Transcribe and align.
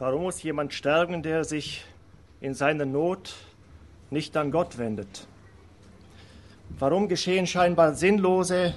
Warum 0.00 0.22
muss 0.22 0.44
jemand 0.44 0.72
sterben, 0.72 1.24
der 1.24 1.42
sich 1.42 1.84
in 2.40 2.54
seiner 2.54 2.86
Not 2.86 3.34
nicht 4.10 4.36
an 4.36 4.52
Gott 4.52 4.78
wendet? 4.78 5.26
Warum 6.78 7.08
geschehen 7.08 7.48
scheinbar 7.48 7.94
sinnlose 7.94 8.74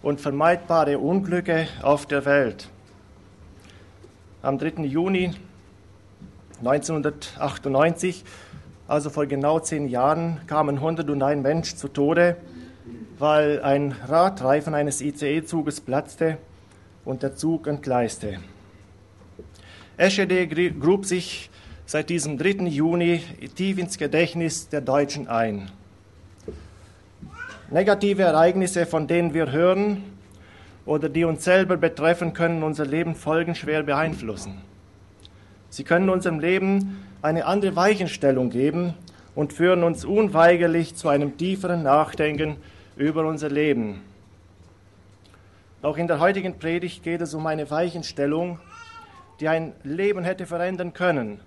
und 0.00 0.20
vermeidbare 0.20 1.00
Unglücke 1.00 1.66
auf 1.82 2.06
der 2.06 2.24
Welt? 2.24 2.68
Am 4.42 4.58
3. 4.58 4.84
Juni 4.84 5.32
1998, 6.60 8.24
also 8.86 9.10
vor 9.10 9.26
genau 9.26 9.58
zehn 9.58 9.88
Jahren, 9.88 10.40
kamen 10.46 10.76
101 10.76 11.42
Menschen 11.42 11.78
zu 11.78 11.88
Tode, 11.88 12.36
weil 13.18 13.60
ein 13.62 13.90
Radreifen 14.06 14.74
eines 14.74 15.00
ICE-Zuges 15.00 15.80
platzte 15.80 16.38
und 17.04 17.24
der 17.24 17.34
Zug 17.34 17.66
entgleiste. 17.66 18.38
Eschede 20.00 20.46
grub 20.46 21.04
sich 21.04 21.50
seit 21.84 22.08
diesem 22.08 22.38
3. 22.38 22.68
Juni 22.68 23.20
tief 23.54 23.76
ins 23.76 23.98
Gedächtnis 23.98 24.66
der 24.70 24.80
Deutschen 24.80 25.28
ein. 25.28 25.70
Negative 27.70 28.22
Ereignisse, 28.22 28.86
von 28.86 29.06
denen 29.06 29.34
wir 29.34 29.52
hören 29.52 30.02
oder 30.86 31.10
die 31.10 31.24
uns 31.24 31.44
selber 31.44 31.76
betreffen, 31.76 32.32
können 32.32 32.62
unser 32.62 32.86
Leben 32.86 33.14
folgenschwer 33.14 33.82
beeinflussen. 33.82 34.62
Sie 35.68 35.84
können 35.84 36.08
unserem 36.08 36.40
Leben 36.40 37.04
eine 37.20 37.44
andere 37.44 37.76
Weichenstellung 37.76 38.48
geben 38.48 38.94
und 39.34 39.52
führen 39.52 39.84
uns 39.84 40.06
unweigerlich 40.06 40.94
zu 40.94 41.10
einem 41.10 41.36
tieferen 41.36 41.82
Nachdenken 41.82 42.56
über 42.96 43.26
unser 43.26 43.50
Leben. 43.50 44.00
Auch 45.82 45.98
in 45.98 46.06
der 46.06 46.20
heutigen 46.20 46.58
Predigt 46.58 47.02
geht 47.02 47.20
es 47.20 47.34
um 47.34 47.46
eine 47.46 47.70
Weichenstellung, 47.70 48.60
die 49.40 49.48
ein 49.48 49.72
Leben 49.82 50.22
hätte 50.22 50.46
verändern 50.46 50.92
können. 50.92 51.40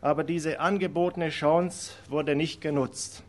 Aber 0.00 0.24
diese 0.24 0.60
angebotene 0.60 1.30
Chance 1.30 1.92
wurde 2.08 2.34
nicht 2.34 2.60
genutzt. 2.60 3.22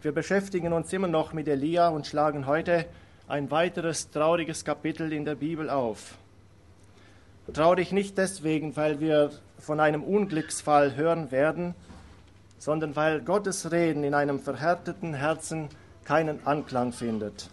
Wir 0.00 0.12
beschäftigen 0.12 0.72
uns 0.72 0.92
immer 0.92 1.08
noch 1.08 1.32
mit 1.32 1.48
Elia 1.48 1.88
und 1.88 2.06
schlagen 2.06 2.46
heute 2.46 2.86
ein 3.26 3.50
weiteres 3.50 4.10
trauriges 4.10 4.64
Kapitel 4.64 5.12
in 5.12 5.24
der 5.24 5.34
Bibel 5.34 5.68
auf. 5.68 6.16
Traurig 7.52 7.92
nicht 7.92 8.16
deswegen, 8.16 8.76
weil 8.76 9.00
wir 9.00 9.30
von 9.58 9.80
einem 9.80 10.04
Unglücksfall 10.04 10.96
hören 10.96 11.30
werden, 11.30 11.74
sondern 12.58 12.94
weil 12.96 13.20
Gottes 13.22 13.72
Reden 13.72 14.04
in 14.04 14.14
einem 14.14 14.38
verhärteten 14.40 15.14
Herzen 15.14 15.68
keinen 16.04 16.46
Anklang 16.46 16.92
findet. 16.92 17.50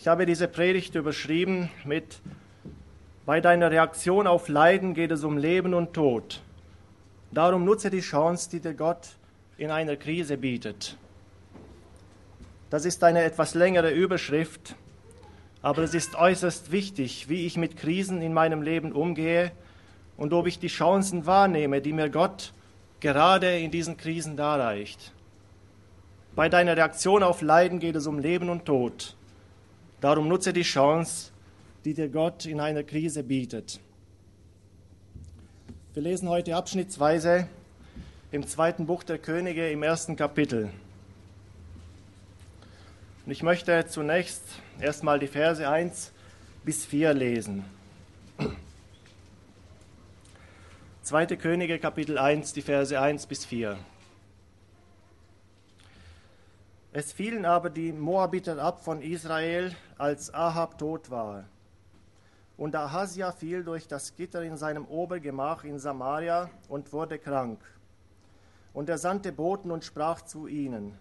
Ich 0.00 0.06
habe 0.06 0.26
diese 0.26 0.46
Predigt 0.46 0.94
überschrieben 0.94 1.70
mit 1.84 2.20
Bei 3.26 3.40
deiner 3.40 3.72
Reaktion 3.72 4.28
auf 4.28 4.48
Leiden 4.48 4.94
geht 4.94 5.10
es 5.10 5.24
um 5.24 5.36
Leben 5.36 5.74
und 5.74 5.92
Tod. 5.92 6.40
Darum 7.32 7.64
nutze 7.64 7.90
die 7.90 7.98
Chance, 8.00 8.48
die 8.48 8.60
dir 8.60 8.74
Gott 8.74 9.08
in 9.56 9.72
einer 9.72 9.96
Krise 9.96 10.36
bietet. 10.36 10.96
Das 12.70 12.84
ist 12.84 13.02
eine 13.02 13.24
etwas 13.24 13.54
längere 13.54 13.90
Überschrift, 13.90 14.76
aber 15.62 15.82
es 15.82 15.94
ist 15.94 16.14
äußerst 16.14 16.70
wichtig, 16.70 17.28
wie 17.28 17.44
ich 17.44 17.56
mit 17.56 17.76
Krisen 17.76 18.22
in 18.22 18.32
meinem 18.32 18.62
Leben 18.62 18.92
umgehe 18.92 19.50
und 20.16 20.32
ob 20.32 20.46
ich 20.46 20.60
die 20.60 20.68
Chancen 20.68 21.26
wahrnehme, 21.26 21.80
die 21.80 21.92
mir 21.92 22.08
Gott 22.08 22.52
gerade 23.00 23.58
in 23.58 23.72
diesen 23.72 23.96
Krisen 23.96 24.36
darreicht. 24.36 25.12
Bei 26.36 26.48
deiner 26.48 26.76
Reaktion 26.76 27.24
auf 27.24 27.42
Leiden 27.42 27.80
geht 27.80 27.96
es 27.96 28.06
um 28.06 28.20
Leben 28.20 28.48
und 28.48 28.64
Tod. 28.64 29.16
Darum 30.00 30.28
nutze 30.28 30.52
die 30.52 30.62
Chance, 30.62 31.32
die 31.84 31.92
dir 31.92 32.08
Gott 32.08 32.46
in 32.46 32.60
einer 32.60 32.84
Krise 32.84 33.24
bietet. 33.24 33.80
Wir 35.92 36.02
lesen 36.02 36.28
heute 36.28 36.54
abschnittsweise 36.54 37.48
im 38.30 38.46
zweiten 38.46 38.86
Buch 38.86 39.02
der 39.02 39.18
Könige 39.18 39.68
im 39.70 39.82
ersten 39.82 40.14
Kapitel. 40.14 40.70
Und 43.26 43.32
ich 43.32 43.42
möchte 43.42 43.86
zunächst 43.88 44.42
erstmal 44.78 45.18
die 45.18 45.26
Verse 45.26 45.68
1 45.68 46.12
bis 46.64 46.86
4 46.86 47.14
lesen. 47.14 47.64
Zweite 51.02 51.36
Könige 51.36 51.80
Kapitel 51.80 52.18
1, 52.18 52.52
die 52.52 52.62
Verse 52.62 53.00
1 53.00 53.26
bis 53.26 53.44
4. 53.44 53.76
Es 56.98 57.12
fielen 57.12 57.44
aber 57.44 57.70
die 57.70 57.92
Moabiter 57.92 58.58
ab 58.58 58.82
von 58.82 59.02
Israel, 59.02 59.70
als 59.98 60.34
Ahab 60.34 60.78
tot 60.78 61.12
war. 61.12 61.44
Und 62.56 62.74
Ahasia 62.74 63.30
fiel 63.30 63.62
durch 63.62 63.86
das 63.86 64.16
Gitter 64.16 64.42
in 64.42 64.56
seinem 64.56 64.84
Obergemach 64.84 65.62
in 65.62 65.78
Samaria 65.78 66.50
und 66.68 66.92
wurde 66.92 67.20
krank. 67.20 67.60
Und 68.72 68.88
er 68.88 68.98
sandte 68.98 69.30
Boten 69.30 69.70
und 69.70 69.84
sprach 69.84 70.22
zu 70.22 70.48
ihnen, 70.48 70.98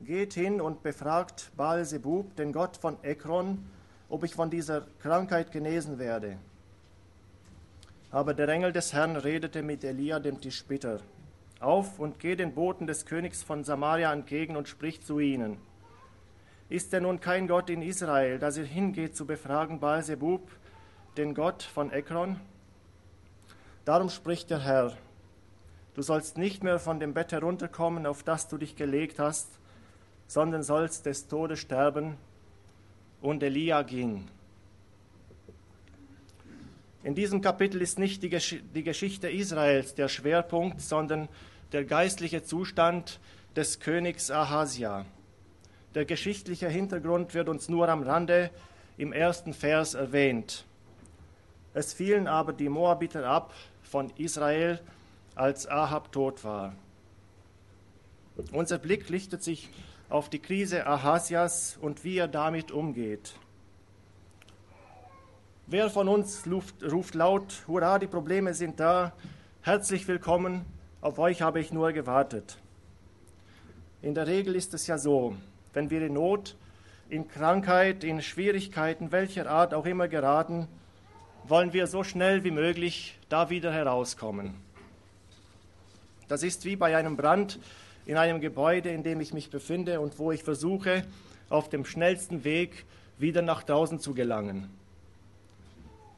Geht 0.00 0.34
hin 0.34 0.60
und 0.60 0.82
befragt 0.82 1.52
Baal-Zebub, 1.56 2.34
den 2.34 2.52
Gott 2.52 2.76
von 2.76 2.96
Ekron, 3.04 3.64
ob 4.08 4.24
ich 4.24 4.34
von 4.34 4.50
dieser 4.50 4.88
Krankheit 4.98 5.52
genesen 5.52 6.00
werde. 6.00 6.36
Aber 8.10 8.34
der 8.34 8.48
Engel 8.48 8.72
des 8.72 8.92
Herrn 8.92 9.14
redete 9.14 9.62
mit 9.62 9.84
Elia, 9.84 10.18
dem 10.18 10.40
Tischbitter. 10.40 10.98
Auf 11.66 11.98
und 11.98 12.20
geh 12.20 12.36
den 12.36 12.54
Boten 12.54 12.86
des 12.86 13.06
Königs 13.06 13.42
von 13.42 13.64
Samaria 13.64 14.12
entgegen 14.12 14.56
und 14.56 14.68
sprich 14.68 15.02
zu 15.02 15.18
ihnen. 15.18 15.58
Ist 16.68 16.92
denn 16.92 17.02
nun 17.02 17.18
kein 17.18 17.48
Gott 17.48 17.70
in 17.70 17.82
Israel, 17.82 18.38
dass 18.38 18.56
ihr 18.56 18.64
hingeht 18.64 19.16
zu 19.16 19.26
befragen 19.26 19.80
Baal-Zebub, 19.80 20.48
den 21.16 21.34
Gott 21.34 21.64
von 21.64 21.92
Ekron? 21.92 22.38
Darum 23.84 24.10
spricht 24.10 24.50
der 24.50 24.60
Herr, 24.60 24.96
du 25.94 26.02
sollst 26.02 26.38
nicht 26.38 26.62
mehr 26.62 26.78
von 26.78 27.00
dem 27.00 27.14
Bett 27.14 27.32
herunterkommen, 27.32 28.06
auf 28.06 28.22
das 28.22 28.46
du 28.46 28.58
dich 28.58 28.76
gelegt 28.76 29.18
hast, 29.18 29.48
sondern 30.28 30.62
sollst 30.62 31.04
des 31.04 31.26
Todes 31.26 31.58
sterben. 31.58 32.16
Und 33.20 33.42
Elia 33.42 33.82
ging. 33.82 34.28
In 37.02 37.16
diesem 37.16 37.40
Kapitel 37.40 37.82
ist 37.82 37.98
nicht 37.98 38.22
die, 38.22 38.28
Gesch 38.28 38.56
die 38.72 38.84
Geschichte 38.84 39.28
Israels 39.28 39.96
der 39.96 40.08
Schwerpunkt, 40.08 40.80
sondern 40.80 41.28
der 41.72 41.84
geistliche 41.84 42.42
Zustand 42.42 43.20
des 43.56 43.80
Königs 43.80 44.30
Ahasia. 44.30 45.06
Der 45.94 46.04
geschichtliche 46.04 46.68
Hintergrund 46.68 47.34
wird 47.34 47.48
uns 47.48 47.68
nur 47.68 47.88
am 47.88 48.02
Rande 48.02 48.50
im 48.98 49.12
ersten 49.12 49.52
Vers 49.52 49.94
erwähnt. 49.94 50.64
Es 51.74 51.92
fielen 51.92 52.26
aber 52.26 52.52
die 52.52 52.68
Moabiter 52.68 53.26
ab 53.26 53.52
von 53.82 54.10
Israel, 54.16 54.80
als 55.34 55.66
Ahab 55.66 56.12
tot 56.12 56.44
war. 56.44 56.74
Unser 58.52 58.78
Blick 58.78 59.10
richtet 59.10 59.42
sich 59.42 59.68
auf 60.08 60.30
die 60.30 60.38
Krise 60.38 60.86
Ahasias 60.86 61.78
und 61.80 62.04
wie 62.04 62.16
er 62.16 62.28
damit 62.28 62.70
umgeht. 62.70 63.34
Wer 65.66 65.90
von 65.90 66.08
uns 66.08 66.44
ruft 66.46 67.14
laut, 67.14 67.64
hurra, 67.66 67.98
die 67.98 68.06
Probleme 68.06 68.54
sind 68.54 68.78
da, 68.78 69.12
herzlich 69.62 70.06
willkommen, 70.06 70.64
auf 71.00 71.18
euch 71.18 71.42
habe 71.42 71.60
ich 71.60 71.72
nur 71.72 71.92
gewartet. 71.92 72.58
In 74.02 74.14
der 74.14 74.26
Regel 74.26 74.54
ist 74.54 74.74
es 74.74 74.86
ja 74.86 74.98
so, 74.98 75.36
wenn 75.72 75.90
wir 75.90 76.02
in 76.02 76.14
Not, 76.14 76.56
in 77.08 77.28
Krankheit, 77.28 78.04
in 78.04 78.22
Schwierigkeiten 78.22 79.12
welcher 79.12 79.48
Art 79.48 79.74
auch 79.74 79.86
immer 79.86 80.08
geraten, 80.08 80.68
wollen 81.44 81.72
wir 81.72 81.86
so 81.86 82.02
schnell 82.02 82.44
wie 82.44 82.50
möglich 82.50 83.18
da 83.28 83.50
wieder 83.50 83.72
herauskommen. 83.72 84.54
Das 86.28 86.42
ist 86.42 86.64
wie 86.64 86.76
bei 86.76 86.96
einem 86.96 87.16
Brand 87.16 87.60
in 88.04 88.16
einem 88.16 88.40
Gebäude, 88.40 88.90
in 88.90 89.02
dem 89.02 89.20
ich 89.20 89.32
mich 89.32 89.50
befinde 89.50 90.00
und 90.00 90.18
wo 90.18 90.32
ich 90.32 90.42
versuche, 90.42 91.04
auf 91.48 91.68
dem 91.68 91.84
schnellsten 91.84 92.44
Weg 92.44 92.84
wieder 93.18 93.42
nach 93.42 93.62
draußen 93.62 94.00
zu 94.00 94.14
gelangen. 94.14 94.68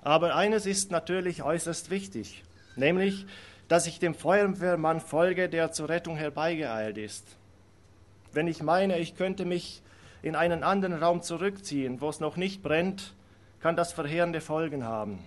Aber 0.02 0.34
eines 0.34 0.64
ist 0.64 0.90
natürlich 0.90 1.42
äußerst 1.42 1.90
wichtig, 1.90 2.42
nämlich, 2.76 3.26
dass 3.68 3.86
ich 3.86 3.98
dem 3.98 4.14
Feuerwehrmann 4.14 5.00
folge, 5.00 5.48
der 5.48 5.72
zur 5.72 5.88
Rettung 5.88 6.16
herbeigeeilt 6.16 6.98
ist. 6.98 7.24
Wenn 8.32 8.48
ich 8.48 8.62
meine, 8.62 8.98
ich 8.98 9.14
könnte 9.14 9.44
mich 9.44 9.82
in 10.22 10.34
einen 10.34 10.62
anderen 10.62 10.94
Raum 10.94 11.22
zurückziehen, 11.22 12.00
wo 12.00 12.08
es 12.08 12.20
noch 12.20 12.36
nicht 12.36 12.62
brennt, 12.62 13.14
kann 13.60 13.76
das 13.76 13.92
verheerende 13.92 14.40
Folgen 14.40 14.84
haben. 14.84 15.18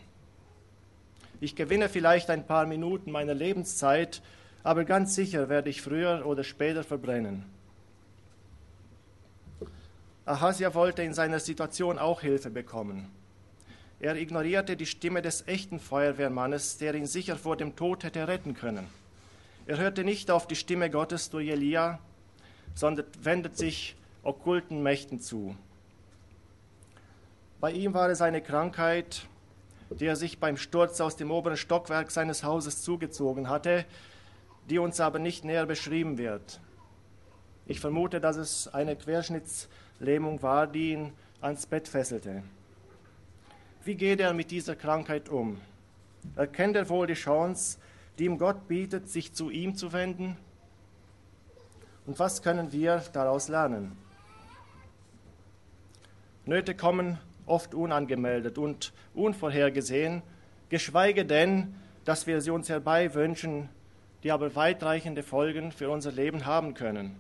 Ich 1.40 1.56
gewinne 1.56 1.90
vielleicht 1.90 2.30
ein 2.30 2.46
paar 2.46 2.66
Minuten 2.66 3.12
meiner 3.12 3.34
Lebenszeit, 3.34 4.22
aber 4.64 4.86
ganz 4.86 5.16
sicher 5.16 5.50
werde 5.50 5.70
ich 5.70 5.82
früher 5.82 6.26
oder 6.26 6.44
später 6.44 6.84
verbrennen. 6.84 7.46
Ahasia 10.26 10.74
wollte 10.76 11.02
in 11.02 11.14
seiner 11.14 11.40
Situation 11.40 11.98
auch 11.98 12.22
Hilfe 12.22 12.52
bekommen. 12.52 13.10
Er 14.02 14.16
ignorierte 14.16 14.76
die 14.76 14.88
Stimme 14.88 15.22
des 15.22 15.48
echten 15.48 15.80
Feuerwehrmannes, 15.80 16.80
der 16.80 16.96
ihn 16.96 17.06
sicher 17.06 17.38
vor 17.38 17.56
dem 17.56 17.76
Tod 17.76 18.04
hätte 18.04 18.28
retten 18.28 18.56
können. 18.56 18.88
Er 19.68 19.78
hörte 19.78 20.04
nicht 20.04 20.32
auf 20.32 20.48
die 20.48 20.56
Stimme 20.56 20.90
Gottes 20.90 21.30
durch 21.30 21.50
Elia, 21.50 22.00
sondern 22.74 23.06
wendet 23.22 23.58
sich 23.58 23.96
okkulten 24.24 24.82
Mächten 24.82 25.20
zu. 25.20 25.56
Bei 27.60 27.72
ihm 27.72 27.94
war 27.94 28.10
es 28.10 28.24
eine 28.24 28.42
Krankheit, 28.42 29.28
die 29.92 30.08
er 30.08 30.16
sich 30.16 30.40
beim 30.40 30.58
Sturz 30.58 31.00
aus 31.00 31.16
dem 31.16 31.30
oberen 31.30 31.58
Stockwerk 31.58 32.10
seines 32.10 32.44
Hauses 32.44 32.82
zugezogen 32.82 33.50
hatte, 33.50 33.86
die 34.68 34.80
uns 34.80 35.00
aber 35.00 35.20
nicht 35.20 35.46
näher 35.46 35.68
beschrieben 35.68 36.18
wird. 36.18 36.60
Ich 37.68 37.80
vermute, 37.80 38.20
dass 38.20 38.38
es 38.38 38.68
eine 38.68 38.96
Querschnittslähmung 38.96 40.42
war, 40.42 40.66
die 40.66 40.94
ihn 40.94 41.14
ans 41.40 41.68
Bett 41.68 41.88
fesselte. 41.88 42.42
Wie 43.84 43.96
geht 43.96 44.20
er 44.20 44.34
mit 44.34 44.52
dieser 44.52 44.76
Krankheit 44.76 45.28
um? 45.28 45.60
Erkennt 46.36 46.76
er 46.76 46.88
wohl 46.88 47.08
die 47.08 47.16
Chance, 47.16 47.80
die 48.20 48.26
ihm 48.26 48.38
Gott 48.38 48.68
bietet, 48.68 49.10
sich 49.10 49.34
zu 49.34 49.50
ihm 49.50 49.76
zu 49.76 49.92
wenden? 49.92 50.38
Und 52.06 52.20
was 52.20 52.44
können 52.44 52.72
wir 52.72 53.04
daraus 53.12 53.48
lernen? 53.48 53.98
Nöte 56.46 56.76
kommen 56.76 57.18
oft 57.48 57.74
unangemeldet 57.74 58.60
und 58.60 58.94
unvorhergesehen, 59.16 60.22
geschweige 60.70 61.26
denn, 61.26 61.74
dass 62.06 62.28
wir 62.28 62.42
sie 62.42 62.52
uns 62.52 62.70
herbei 62.70 63.16
wünschen, 63.16 63.68
die 64.22 64.32
aber 64.32 64.56
weitreichende 64.56 65.24
Folgen 65.24 65.72
für 65.72 65.90
unser 65.90 66.12
Leben 66.12 66.46
haben 66.46 66.76
können. 66.76 67.16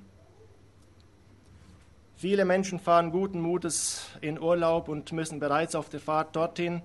Viele 2.21 2.45
Menschen 2.45 2.77
fahren 2.77 3.09
guten 3.09 3.41
Mutes 3.41 4.06
in 4.21 4.39
Urlaub 4.39 4.89
und 4.89 5.12
müssen 5.12 5.39
bereits 5.39 5.73
auf 5.73 5.89
der 5.89 6.00
Fahrt 6.00 6.35
dorthin 6.35 6.83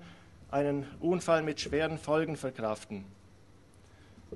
einen 0.49 0.87
Unfall 0.99 1.43
mit 1.43 1.61
schweren 1.61 1.99
Folgen 1.99 2.37
verkraften. 2.37 3.05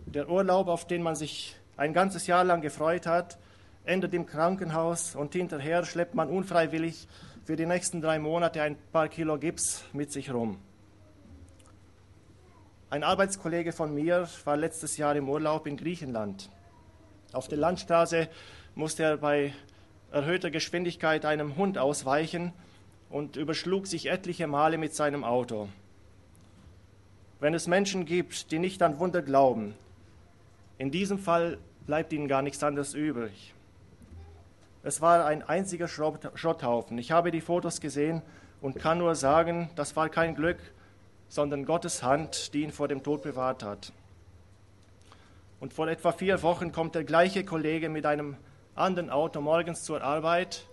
Der 0.06 0.30
Urlaub, 0.30 0.68
auf 0.68 0.86
den 0.86 1.02
man 1.02 1.16
sich 1.16 1.56
ein 1.76 1.94
ganzes 1.94 2.28
Jahr 2.28 2.44
lang 2.44 2.62
gefreut 2.62 3.08
hat, 3.08 3.40
endet 3.84 4.14
im 4.14 4.28
Krankenhaus 4.28 5.16
und 5.16 5.34
hinterher 5.34 5.86
schleppt 5.86 6.14
man 6.14 6.30
unfreiwillig 6.30 7.08
für 7.46 7.56
die 7.56 7.66
nächsten 7.66 8.00
drei 8.00 8.20
Monate 8.20 8.62
ein 8.62 8.78
paar 8.92 9.08
Kilo 9.08 9.40
Gips 9.40 9.84
mit 9.94 10.12
sich 10.12 10.32
rum. 10.32 10.60
Ein 12.92 13.04
Arbeitskollege 13.04 13.72
von 13.72 13.92
mir 13.96 14.30
war 14.46 14.56
letztes 14.56 14.98
Jahr 14.98 15.16
im 15.16 15.28
Urlaub 15.28 15.66
in 15.66 15.78
Griechenland. 15.78 16.52
Auf 17.34 17.48
der 17.48 17.58
Landstraße 17.58 18.30
musste 18.76 19.02
er 19.02 19.18
bei 19.18 19.52
erhöhter 20.12 20.52
Geschwindigkeit 20.52 21.26
einem 21.26 21.56
Hund 21.56 21.78
ausweichen 21.78 22.54
und 23.10 23.36
überschlug 23.36 23.88
sich 23.88 24.08
etliche 24.08 24.48
Male 24.48 24.78
mit 24.78 24.94
seinem 24.94 25.24
Auto. 25.24 25.70
Wenn 27.40 27.54
es 27.54 27.68
Menschen 27.68 28.06
gibt, 28.06 28.52
die 28.52 28.60
nicht 28.60 28.82
an 28.84 29.00
Wunder 29.00 29.22
glauben, 29.22 29.74
in 30.78 30.92
diesem 30.92 31.18
Fall 31.18 31.58
bleibt 31.86 32.14
ihnen 32.14 32.28
gar 32.28 32.42
nichts 32.42 32.64
anderes 32.64 32.94
übrig. 32.94 33.54
Es 34.84 35.02
war 35.02 35.26
ein 35.26 35.44
einziger 35.44 35.88
Schrotthaufen. 35.88 36.98
Ich 36.98 37.12
habe 37.12 37.32
die 37.32 37.42
Fotos 37.42 37.82
gesehen 37.82 38.22
und 38.62 38.80
kann 38.80 38.98
nur 38.98 39.16
sagen, 39.16 39.70
das 39.76 39.96
war 39.96 40.10
kein 40.10 40.36
Glück, 40.36 40.58
sondern 41.30 41.66
Gottes 41.66 42.04
Hand, 42.04 42.54
die 42.54 42.64
ihn 42.64 42.72
vor 42.72 42.88
dem 42.88 43.04
Tod 43.04 43.24
bewahrt 43.24 43.64
hat. 43.64 43.92
Und 45.60 45.74
vor 45.74 45.88
etwa 45.88 46.12
vier 46.12 46.42
Wochen 46.42 46.72
kommt 46.72 46.96
der 46.96 47.04
gleiche 47.04 47.46
Kollege 47.46 47.90
mit 47.90 48.06
einem 48.06 48.38
anderen 48.76 49.10
Auto 49.10 49.42
morgens 49.42 49.84
zur 49.84 50.02
Arbeit. 50.02 50.66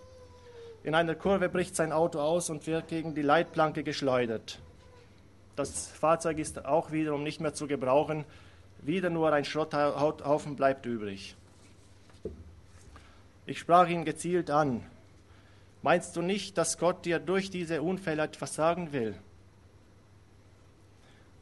In 0.85 0.95
einer 0.95 1.15
Kurve 1.15 1.49
bricht 1.49 1.75
sein 1.75 1.93
Auto 1.93 2.21
aus 2.21 2.49
und 2.49 2.67
wird 2.67 2.89
gegen 2.89 3.15
die 3.15 3.23
Leitplanke 3.23 3.83
geschleudert. 3.83 4.61
Das 5.57 5.89
Fahrzeug 5.89 6.39
ist 6.39 6.65
auch 6.65 6.93
wiederum 6.93 7.25
nicht 7.25 7.41
mehr 7.41 7.55
zu 7.55 7.67
gebrauchen. 7.67 8.25
Wieder 8.83 9.11
nur 9.11 9.33
ein 9.33 9.45
Schrotthaufen 9.45 10.55
bleibt 10.55 10.87
übrig. 10.87 11.35
Ich 13.47 13.59
sprach 13.59 13.89
ihn 13.89 14.05
gezielt 14.05 14.51
an. 14.51 14.85
Meinst 15.83 16.15
du 16.15 16.23
nicht, 16.23 16.57
dass 16.57 16.79
Gott 16.79 17.05
dir 17.05 17.19
durch 17.19 17.51
diese 17.51 17.83
Unfälle 17.83 18.23
etwas 18.23 18.55
sagen 18.55 18.93
will? 18.93 19.17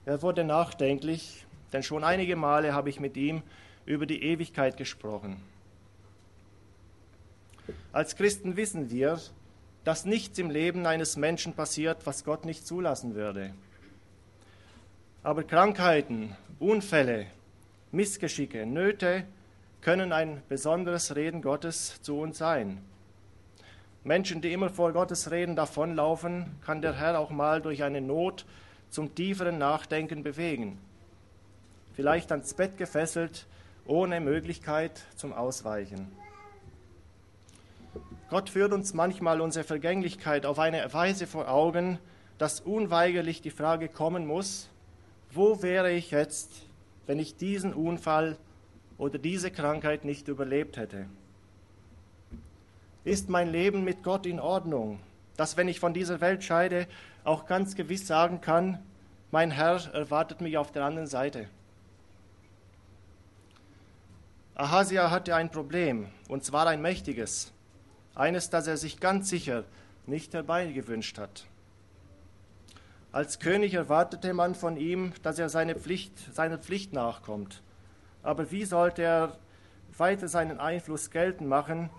Er 0.07 0.23
wurde 0.23 0.45
nachdenklich, 0.45 1.45
denn 1.73 1.83
schon 1.83 2.05
einige 2.05 2.37
Male 2.37 2.73
habe 2.73 2.89
ich 2.89 3.01
mit 3.01 3.17
ihm 3.17 3.43
über 3.85 4.07
die 4.07 4.23
Ewigkeit 4.23 4.77
gesprochen. 4.77 5.43
Als 7.93 8.17
Christen 8.17 8.57
wissen 8.57 8.91
wir, 8.91 9.21
dass 9.85 10.05
nichts 10.05 10.39
im 10.39 10.51
Leben 10.51 10.87
eines 10.87 11.17
Menschen 11.17 11.55
passiert, 11.55 12.07
was 12.07 12.25
Gott 12.25 12.45
nicht 12.45 12.67
zulassen 12.67 13.15
würde. 13.15 13.55
Aber 15.23 15.45
Krankheiten, 15.45 16.37
Unfälle, 16.59 17.27
Missgeschicke, 17.93 18.67
Nöte 18.67 19.25
können 19.81 20.13
ein 20.13 20.43
besonderes 20.49 21.15
Reden 21.15 21.43
Gottes 21.43 22.01
zu 22.03 22.19
uns 22.19 22.39
sein. 22.39 22.83
Menschen, 24.03 24.41
die 24.41 24.53
immer 24.53 24.71
vor 24.71 24.93
Gottes 24.93 25.31
Reden 25.31 25.57
davonlaufen, 25.57 26.47
kann 26.65 26.83
der 26.83 26.95
Herr 26.95 27.19
auch 27.19 27.31
mal 27.31 27.61
durch 27.61 27.83
eine 27.83 28.01
Not 28.01 28.45
zum 28.91 29.15
tieferen 29.15 29.59
Nachdenken 29.59 30.23
bewegen. 30.23 30.79
Vielleicht 31.95 32.31
ans 32.31 32.55
Bett 32.55 32.77
gefesselt, 32.77 33.47
ohne 33.87 34.21
Möglichkeit 34.21 35.03
zum 35.17 35.33
Ausweichen. 35.33 36.11
Gott 38.29 38.51
führt 38.51 38.73
uns 38.73 38.95
manchmal 38.95 39.41
unsere 39.41 39.65
Vergänglichkeit 39.65 40.47
auf 40.47 40.59
eine 40.59 40.93
Weise 40.93 41.27
vor 41.27 41.49
Augen, 41.49 41.99
dass 42.39 42.61
unweigerlich 42.61 43.43
die 43.43 43.51
Frage 43.51 43.89
kommen 43.89 44.27
muss, 44.27 44.69
wo 45.31 45.63
wäre 45.63 45.93
ich 45.93 46.11
jetzt, 46.11 46.51
wenn 47.07 47.19
ich 47.19 47.37
diesen 47.37 47.73
Unfall 47.73 48.37
oder 48.99 49.19
diese 49.19 49.51
Krankheit 49.51 50.05
nicht 50.05 50.29
überlebt 50.29 50.77
hätte? 50.77 51.07
Ist 53.05 53.29
mein 53.29 53.51
Leben 53.51 53.85
mit 53.85 54.03
Gott 54.03 54.27
in 54.27 54.41
Ordnung, 54.41 54.99
dass 55.37 55.57
wenn 55.57 55.69
ich 55.69 55.81
von 55.81 55.95
dieser 55.95 56.21
Welt 56.21 56.43
scheide, 56.43 56.87
auch 57.25 57.47
ganz 57.47 57.75
gewiss 57.75 58.07
sagen 58.07 58.41
kann, 58.41 58.83
mein 59.31 59.51
Herr 59.51 59.81
erwartet 59.93 60.41
mich 60.41 60.57
auf 60.57 60.73
der 60.73 60.85
anderen 60.85 61.07
Seite? 61.07 61.49
Ahasia 64.55 65.11
hatte 65.11 65.35
ein 65.35 65.51
Problem, 65.51 66.09
und 66.29 66.43
zwar 66.45 66.67
ein 66.67 66.81
mächtiges, 66.81 67.53
eines, 68.17 68.51
das 68.51 68.67
er 68.67 68.77
sich 68.77 68.99
ganz 68.99 69.29
sicher 69.29 69.65
nicht 70.07 70.35
herbeigewünscht 70.35 71.19
hat. 71.19 71.47
Als 73.13 73.39
König 73.39 73.75
erwartete 73.75 74.35
man 74.35 74.55
von 74.55 74.77
ihm, 74.77 75.13
dass 75.23 75.39
er 75.39 75.49
seine 75.49 75.75
Pflicht, 75.75 76.13
seiner 76.35 76.59
Pflicht 76.59 76.93
nachkommt. 76.93 77.63
Aber 78.23 78.51
wie 78.51 78.65
sollte 78.65 79.03
er 79.03 79.39
weiter 79.97 80.29
seinen 80.29 80.59
Einfluss 80.59 81.11
geltend 81.11 81.49
machen, 81.49 81.91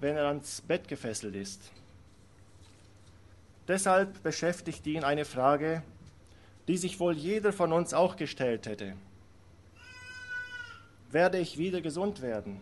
wenn 0.00 0.16
er 0.16 0.26
ans 0.26 0.60
Bett 0.60 0.88
gefesselt 0.88 1.34
ist? 1.34 1.70
Deshalb 3.68 4.22
beschäftigt 4.22 4.86
ihn 4.86 5.02
eine 5.02 5.24
Frage, 5.24 5.82
die 6.68 6.76
sich 6.76 7.00
wohl 7.00 7.14
jeder 7.14 7.52
von 7.52 7.72
uns 7.72 7.94
auch 7.94 8.16
gestellt 8.16 8.66
hätte. 8.66 8.94
Werde 11.10 11.38
ich 11.38 11.58
wieder 11.58 11.80
gesund 11.80 12.20
werden? 12.22 12.60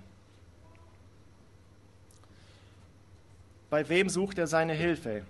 Bei 3.75 3.89
wem 3.89 4.09
sucht 4.09 4.39
er 4.39 4.47
seine 4.47 4.73
Hilfe? 4.73 5.25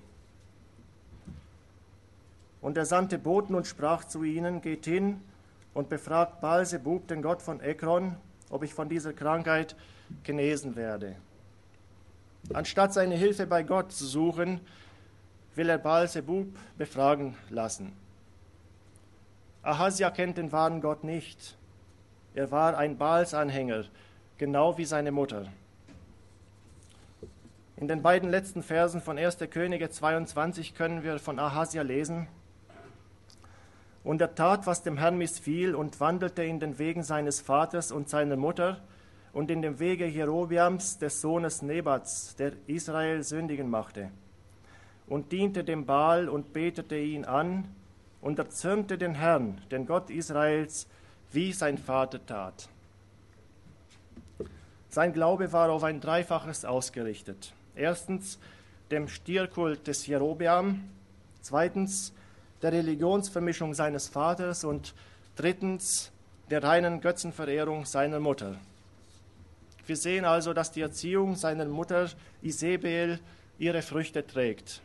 Und 2.61 2.77
er 2.77 2.85
sandte 2.85 3.19
Boten 3.19 3.55
und 3.55 3.67
sprach 3.67 4.05
zu 4.05 4.23
ihnen, 4.23 4.61
geht 4.61 4.85
hin 4.85 5.23
und 5.73 5.89
befragt 5.89 6.43
Balsebub, 6.43 7.09
den 7.09 7.23
Gott 7.23 7.41
von 7.41 7.63
Ekron, 7.63 8.17
ob 8.51 8.63
ich 8.63 8.75
von 8.75 8.91
dieser 8.91 9.15
Krankheit 9.15 9.75
genesen 10.25 10.77
werde. 10.77 11.17
Anstatt 12.53 12.93
seine 12.93 13.15
Hilfe 13.15 13.47
bei 13.47 13.63
Gott 13.63 13.93
zu 13.93 14.05
suchen, 14.05 14.61
will 15.55 15.71
er 15.71 15.79
Balsebub 15.79 16.49
befragen 16.77 17.39
lassen. 17.49 17.95
Ahasia 19.63 20.11
kennt 20.11 20.37
den 20.37 20.53
wahren 20.53 20.83
Gott 20.83 21.03
nicht. 21.03 21.57
Er 22.35 22.51
war 22.51 22.77
ein 22.77 22.99
Baals-Anhänger, 22.99 23.87
genau 24.37 24.77
wie 24.77 24.85
seine 24.85 25.13
Mutter. 25.13 25.47
In 27.85 27.89
den 27.89 28.01
beiden 28.01 28.31
letzten 28.31 28.63
Versen 28.63 29.03
von 29.03 29.19
1. 29.19 29.41
Könige 29.51 29.91
22 29.91 30.75
können 30.75 31.03
wir 31.03 31.19
von 31.19 31.39
Ahasia 31.39 31.83
lesen, 31.83 32.29
und 34.03 34.23
er 34.23 34.35
tat, 34.35 34.67
was 34.67 34.83
dem 34.83 34.97
Herrn 34.97 35.19
missfiel, 35.19 35.75
und 35.75 36.01
wandelte 36.01 36.43
in 36.45 36.61
den 36.61 36.79
Wegen 36.79 37.03
seines 37.03 37.41
Vaters 37.41 37.93
und 37.93 38.09
seiner 38.09 38.37
Mutter 38.37 38.81
und 39.35 39.51
in 39.51 39.61
dem 39.61 39.81
Wege 39.81 40.07
Jerobiams, 40.07 40.97
des 40.97 41.21
Sohnes 41.21 41.61
Nebats, 41.61 42.35
der 42.37 42.53
Israel 42.69 43.23
sündigen 43.23 43.69
machte, 43.69 44.11
und 45.07 45.31
diente 45.31 45.63
dem 45.63 45.85
Baal 45.85 46.31
und 46.31 46.55
betete 46.55 46.97
ihn 46.97 47.27
an 47.27 47.69
und 48.23 48.39
erzürnte 48.39 48.97
den 48.97 49.15
Herrn, 49.15 49.61
den 49.71 49.85
Gott 49.85 50.09
Israels, 50.09 50.89
wie 51.33 51.53
sein 51.53 51.77
Vater 51.77 52.25
tat. 52.25 52.67
Sein 54.89 55.13
Glaube 55.13 55.53
war 55.53 55.69
auf 55.69 55.85
ein 55.85 56.01
Dreifaches 56.01 56.65
ausgerichtet. 56.65 57.53
Erstens 57.75 58.39
dem 58.91 59.09
Stierkult 59.09 59.87
des 59.87 60.07
Jerobeam, 60.07 60.85
zweitens 61.41 62.13
der 62.63 62.73
Religionsvermischung 62.73 63.75
seines 63.75 64.09
Vaters 64.09 64.65
und 64.65 64.95
drittens 65.37 66.13
der 66.51 66.63
reinen 66.63 67.01
Götzenverehrung 67.01 67.85
seiner 67.85 68.21
Mutter. 68.21 68.57
Wir 69.87 69.97
sehen 69.97 70.25
also, 70.25 70.53
dass 70.53 70.73
die 70.73 70.81
Erziehung 70.81 71.37
seiner 71.37 71.67
Mutter 71.67 72.09
Isabel 72.43 73.19
ihre 73.59 73.83
Früchte 73.83 74.27
trägt. 74.27 74.81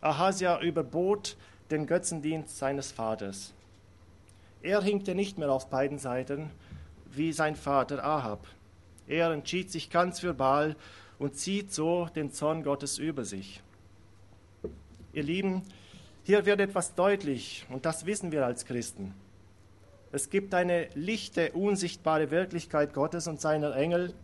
Ahasia 0.00 0.60
überbot 0.60 1.36
den 1.70 1.86
Götzendienst 1.86 2.58
seines 2.58 2.92
Vaters. 2.92 3.52
Er 4.62 4.82
hinkte 4.82 5.14
nicht 5.14 5.38
mehr 5.38 5.52
auf 5.52 5.68
beiden 5.68 5.98
Seiten 5.98 6.50
wie 7.12 7.32
sein 7.32 7.56
Vater 7.56 8.04
Ahab. 8.04 8.46
Er 9.06 9.30
entschied 9.30 9.70
sich 9.70 9.90
ganz 9.90 10.20
für 10.20 10.34
Baal 10.34 10.74
und 11.18 11.36
zieht 11.36 11.72
so 11.72 12.08
den 12.14 12.32
Zorn 12.32 12.62
Gottes 12.62 12.98
über 12.98 13.24
sich. 13.24 13.62
Ihr 15.12 15.22
Lieben, 15.22 15.62
hier 16.24 16.44
wird 16.44 16.60
etwas 16.60 16.94
deutlich 16.94 17.66
und 17.70 17.86
das 17.86 18.06
wissen 18.06 18.32
wir 18.32 18.44
als 18.44 18.64
Christen. 18.64 19.14
Es 20.12 20.30
gibt 20.30 20.54
eine 20.54 20.88
lichte, 20.94 21.52
unsichtbare 21.52 22.30
Wirklichkeit 22.30 22.94
Gottes 22.94 23.26
und 23.26 23.40
seiner 23.40 23.74
Engel 23.76 24.14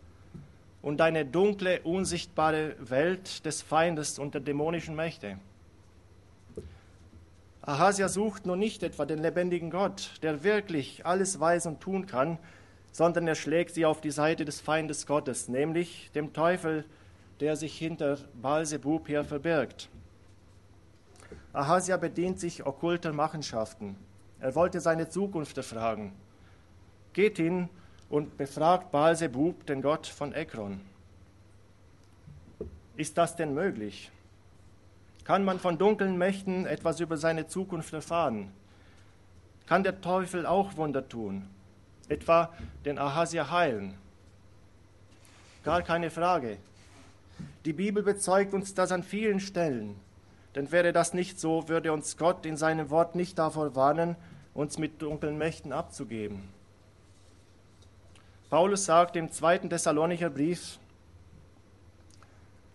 und 0.81 1.01
eine 1.01 1.25
dunkle, 1.25 1.81
unsichtbare 1.81 2.75
Welt 2.79 3.45
des 3.45 3.61
Feindes 3.61 4.19
und 4.19 4.33
der 4.33 4.41
dämonischen 4.41 4.95
Mächte. 4.95 5.39
Ahasia 7.61 8.09
sucht 8.09 8.45
nun 8.45 8.59
nicht 8.59 8.83
etwa 8.83 9.05
den 9.05 9.19
lebendigen 9.19 9.69
Gott, 9.69 10.11
der 10.21 10.43
wirklich 10.43 11.05
alles 11.05 11.39
weiß 11.39 11.65
und 11.67 11.79
tun 11.79 12.05
kann, 12.05 12.37
sondern 12.93 13.27
er 13.27 13.35
schlägt 13.35 13.73
sie 13.73 13.85
auf 13.85 13.99
die 14.01 14.11
Seite 14.11 14.45
des 14.45 14.61
Feindes 14.61 15.05
Gottes, 15.07 15.49
nämlich 15.49 16.11
dem 16.13 16.31
Teufel, 16.31 16.85
der 17.39 17.57
sich 17.57 17.75
hinter 17.77 18.19
Baalsebub 18.39 19.09
her 19.09 19.25
verbirgt. 19.25 19.89
Ahasia 21.51 21.97
bedient 21.97 22.39
sich 22.39 22.65
okkulter 22.65 23.11
Machenschaften. 23.11 23.95
Er 24.39 24.53
wollte 24.53 24.79
seine 24.79 25.09
Zukunft 25.09 25.57
erfragen. 25.57 26.13
Geht 27.13 27.37
hin 27.37 27.67
und 28.09 28.37
befragt 28.37 28.91
Baalsebub, 28.91 29.65
den 29.65 29.81
Gott 29.81 30.05
von 30.05 30.33
Ekron. 30.33 30.79
Ist 32.95 33.17
das 33.17 33.35
denn 33.35 33.55
möglich? 33.55 34.11
Kann 35.23 35.43
man 35.43 35.59
von 35.59 35.79
dunklen 35.79 36.17
Mächten 36.17 36.67
etwas 36.67 36.99
über 36.99 37.17
seine 37.17 37.47
Zukunft 37.47 37.91
erfahren? 37.93 38.51
Kann 39.65 39.81
der 39.81 39.99
Teufel 39.99 40.45
auch 40.45 40.77
Wunder 40.77 41.07
tun? 41.07 41.47
Etwa 42.09 42.53
den 42.85 42.97
Ahasia 42.97 43.49
heilen? 43.49 43.95
Gar 45.63 45.81
keine 45.81 46.09
Frage. 46.09 46.57
Die 47.65 47.73
Bibel 47.73 48.03
bezeugt 48.03 48.53
uns 48.53 48.73
das 48.73 48.91
an 48.91 49.03
vielen 49.03 49.39
Stellen. 49.39 49.95
Denn 50.55 50.71
wäre 50.71 50.91
das 50.91 51.13
nicht 51.13 51.39
so, 51.39 51.69
würde 51.69 51.93
uns 51.93 52.17
Gott 52.17 52.45
in 52.45 52.57
seinem 52.57 52.89
Wort 52.89 53.15
nicht 53.15 53.39
davor 53.39 53.75
warnen, 53.75 54.15
uns 54.53 54.77
mit 54.77 55.01
dunklen 55.01 55.37
Mächten 55.37 55.71
abzugeben. 55.71 56.43
Paulus 58.49 58.85
sagt 58.85 59.15
im 59.15 59.31
zweiten 59.31 59.69
Thessalonicher 59.69 60.29
Brief, 60.29 60.77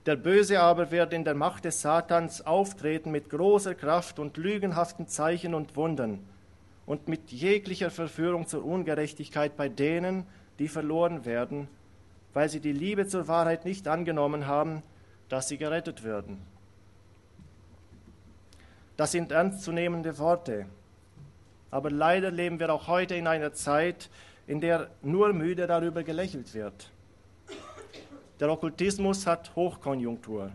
der 0.06 0.16
Böse 0.16 0.60
aber 0.60 0.90
wird 0.90 1.12
in 1.12 1.24
der 1.24 1.34
Macht 1.34 1.66
des 1.66 1.82
Satans 1.82 2.44
auftreten 2.44 3.10
mit 3.10 3.28
großer 3.28 3.74
Kraft 3.74 4.18
und 4.18 4.38
lügenhaften 4.38 5.06
Zeichen 5.06 5.54
und 5.54 5.76
Wundern 5.76 6.24
und 6.88 7.06
mit 7.06 7.30
jeglicher 7.30 7.90
Verführung 7.90 8.46
zur 8.46 8.64
Ungerechtigkeit 8.64 9.58
bei 9.58 9.68
denen, 9.68 10.26
die 10.58 10.68
verloren 10.68 11.26
werden, 11.26 11.68
weil 12.32 12.48
sie 12.48 12.60
die 12.60 12.72
Liebe 12.72 13.06
zur 13.06 13.28
Wahrheit 13.28 13.66
nicht 13.66 13.86
angenommen 13.86 14.46
haben, 14.46 14.82
dass 15.28 15.48
sie 15.48 15.58
gerettet 15.58 16.02
werden. 16.02 16.38
Das 18.96 19.12
sind 19.12 19.32
ernstzunehmende 19.32 20.16
Worte. 20.16 20.64
Aber 21.70 21.90
leider 21.90 22.30
leben 22.30 22.58
wir 22.58 22.72
auch 22.72 22.88
heute 22.88 23.16
in 23.16 23.26
einer 23.26 23.52
Zeit, 23.52 24.08
in 24.46 24.62
der 24.62 24.88
nur 25.02 25.34
müde 25.34 25.66
darüber 25.66 26.02
gelächelt 26.02 26.54
wird. 26.54 26.90
Der 28.40 28.50
Okkultismus 28.50 29.26
hat 29.26 29.54
Hochkonjunktur. 29.54 30.52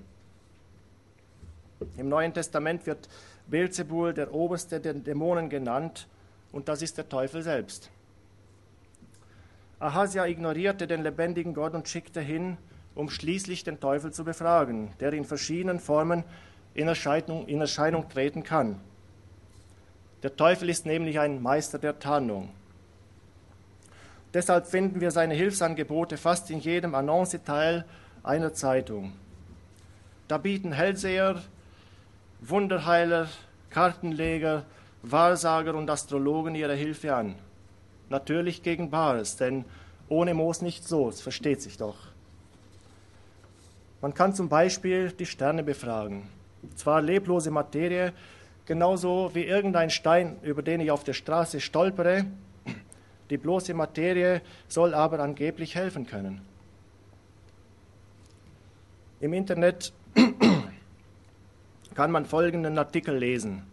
Im 1.95 2.09
Neuen 2.09 2.33
Testament 2.33 2.87
wird 2.87 3.07
Beelzebul 3.45 4.15
der 4.15 4.33
oberste 4.33 4.79
der 4.79 4.95
Dämonen 4.95 5.47
genannt 5.47 6.07
und 6.53 6.69
das 6.69 6.81
ist 6.81 6.97
der 6.97 7.09
Teufel 7.09 7.43
selbst. 7.43 7.89
Ahasia 9.79 10.25
ignorierte 10.25 10.87
den 10.87 11.03
lebendigen 11.03 11.53
Gott 11.53 11.73
und 11.73 11.89
schickte 11.89 12.21
hin, 12.21 12.57
um 12.95 13.09
schließlich 13.09 13.65
den 13.65 13.81
Teufel 13.81 14.13
zu 14.13 14.23
befragen, 14.23 14.93
der 15.01 15.11
in 15.11 15.25
verschiedenen 15.25 15.79
Formen 15.79 16.23
in 16.73 16.87
Erscheinung, 16.87 17.47
in 17.47 17.59
Erscheinung 17.59 18.07
treten 18.07 18.43
kann. 18.43 18.79
Der 20.21 20.37
Teufel 20.37 20.69
ist 20.69 20.85
nämlich 20.85 21.19
ein 21.19 21.41
Meister 21.41 21.79
der 21.79 21.99
Tarnung. 21.99 22.49
Deshalb 24.33 24.67
finden 24.67 25.01
wir 25.01 25.11
seine 25.11 25.33
Hilfsangebote 25.33 26.17
fast 26.17 26.49
in 26.49 26.59
jedem 26.59 26.95
Annonceteil 26.95 27.85
einer 28.23 28.53
Zeitung. 28.53 29.13
Da 30.27 30.37
bieten 30.37 30.71
Hellseher, 30.71 31.41
Wunderheiler, 32.39 33.27
Kartenleger, 33.69 34.65
Wahrsager 35.03 35.75
und 35.75 35.89
Astrologen 35.89 36.55
ihre 36.55 36.75
Hilfe 36.75 37.13
an. 37.13 37.35
Natürlich 38.09 38.63
gegen 38.63 38.89
Bares, 38.89 39.35
denn 39.35 39.65
ohne 40.07 40.33
Moos 40.33 40.61
nicht 40.61 40.87
so, 40.87 41.09
es 41.09 41.21
versteht 41.21 41.61
sich 41.61 41.77
doch. 41.77 41.97
Man 44.01 44.13
kann 44.13 44.33
zum 44.33 44.49
Beispiel 44.49 45.11
die 45.11 45.25
Sterne 45.25 45.63
befragen. 45.63 46.29
Zwar 46.75 47.01
leblose 47.01 47.51
Materie, 47.51 48.13
genauso 48.65 49.31
wie 49.33 49.43
irgendein 49.43 49.89
Stein, 49.89 50.37
über 50.41 50.61
den 50.61 50.79
ich 50.79 50.91
auf 50.91 51.03
der 51.03 51.13
Straße 51.13 51.59
stolpere, 51.59 52.25
die 53.29 53.37
bloße 53.37 53.73
Materie 53.73 54.41
soll 54.67 54.93
aber 54.93 55.19
angeblich 55.19 55.75
helfen 55.75 56.05
können. 56.05 56.41
Im 59.19 59.33
Internet 59.33 59.93
kann 61.93 62.11
man 62.11 62.25
folgenden 62.25 62.77
Artikel 62.77 63.17
lesen. 63.17 63.63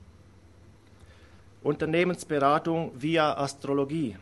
Unternehmensberatung 1.62 2.92
via 2.94 3.36
Astrologie. 3.36 4.16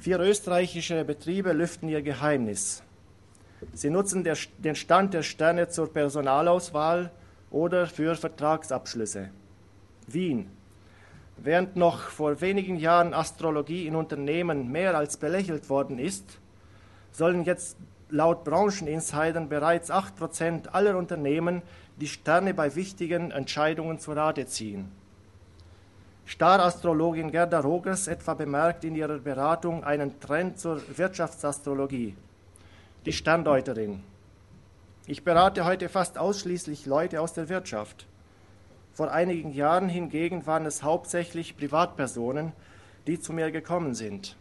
Vier 0.00 0.18
österreichische 0.18 1.04
Betriebe 1.04 1.52
lüften 1.52 1.88
ihr 1.88 2.02
Geheimnis. 2.02 2.82
Sie 3.72 3.90
nutzen 3.90 4.24
der, 4.24 4.36
den 4.58 4.74
Stand 4.74 5.14
der 5.14 5.22
Sterne 5.22 5.68
zur 5.68 5.92
Personalauswahl 5.92 7.10
oder 7.50 7.86
für 7.86 8.16
Vertragsabschlüsse. 8.16 9.30
Wien. 10.08 10.50
Während 11.36 11.76
noch 11.76 12.00
vor 12.00 12.40
wenigen 12.40 12.76
Jahren 12.76 13.14
Astrologie 13.14 13.86
in 13.86 13.94
Unternehmen 13.94 14.72
mehr 14.72 14.96
als 14.96 15.16
belächelt 15.16 15.68
worden 15.68 15.98
ist, 15.98 16.38
sollen 17.12 17.44
jetzt 17.44 17.76
laut 18.08 18.42
Brancheninsidern 18.44 19.48
bereits 19.48 19.90
8% 19.90 20.68
aller 20.68 20.96
Unternehmen 20.96 21.62
die 22.00 22.08
Sterne 22.08 22.52
bei 22.52 22.74
wichtigen 22.74 23.30
Entscheidungen 23.30 23.98
zu 23.98 24.12
Rate 24.12 24.46
ziehen. 24.46 24.90
Star-Astrologin 26.28 27.30
Gerda 27.30 27.60
Rogers 27.60 28.08
etwa 28.08 28.34
bemerkt 28.34 28.84
in 28.84 28.96
ihrer 28.96 29.18
Beratung 29.18 29.84
einen 29.84 30.18
Trend 30.18 30.58
zur 30.58 30.82
Wirtschaftsastrologie. 30.98 32.16
Die 33.04 33.12
Sterndeuterin. 33.12 34.02
Ich 35.06 35.22
berate 35.22 35.64
heute 35.64 35.88
fast 35.88 36.18
ausschließlich 36.18 36.84
Leute 36.84 37.20
aus 37.20 37.32
der 37.32 37.48
Wirtschaft. 37.48 38.06
Vor 38.92 39.12
einigen 39.12 39.52
Jahren 39.52 39.88
hingegen 39.88 40.46
waren 40.46 40.66
es 40.66 40.82
hauptsächlich 40.82 41.56
Privatpersonen, 41.56 42.52
die 43.06 43.20
zu 43.20 43.32
mir 43.32 43.52
gekommen 43.52 43.94
sind. 43.94 44.34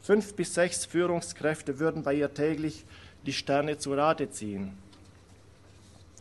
Fünf 0.00 0.34
bis 0.34 0.54
sechs 0.54 0.84
Führungskräfte 0.84 1.78
würden 1.78 2.02
bei 2.02 2.14
ihr 2.14 2.34
täglich 2.34 2.84
die 3.24 3.32
Sterne 3.32 3.78
zu 3.78 3.94
Rate 3.94 4.30
ziehen. 4.30 4.76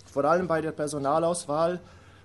Vor 0.05 0.25
allem 0.25 0.47
bei 0.47 0.61
der 0.61 0.73
Personalauswahl 0.73 1.79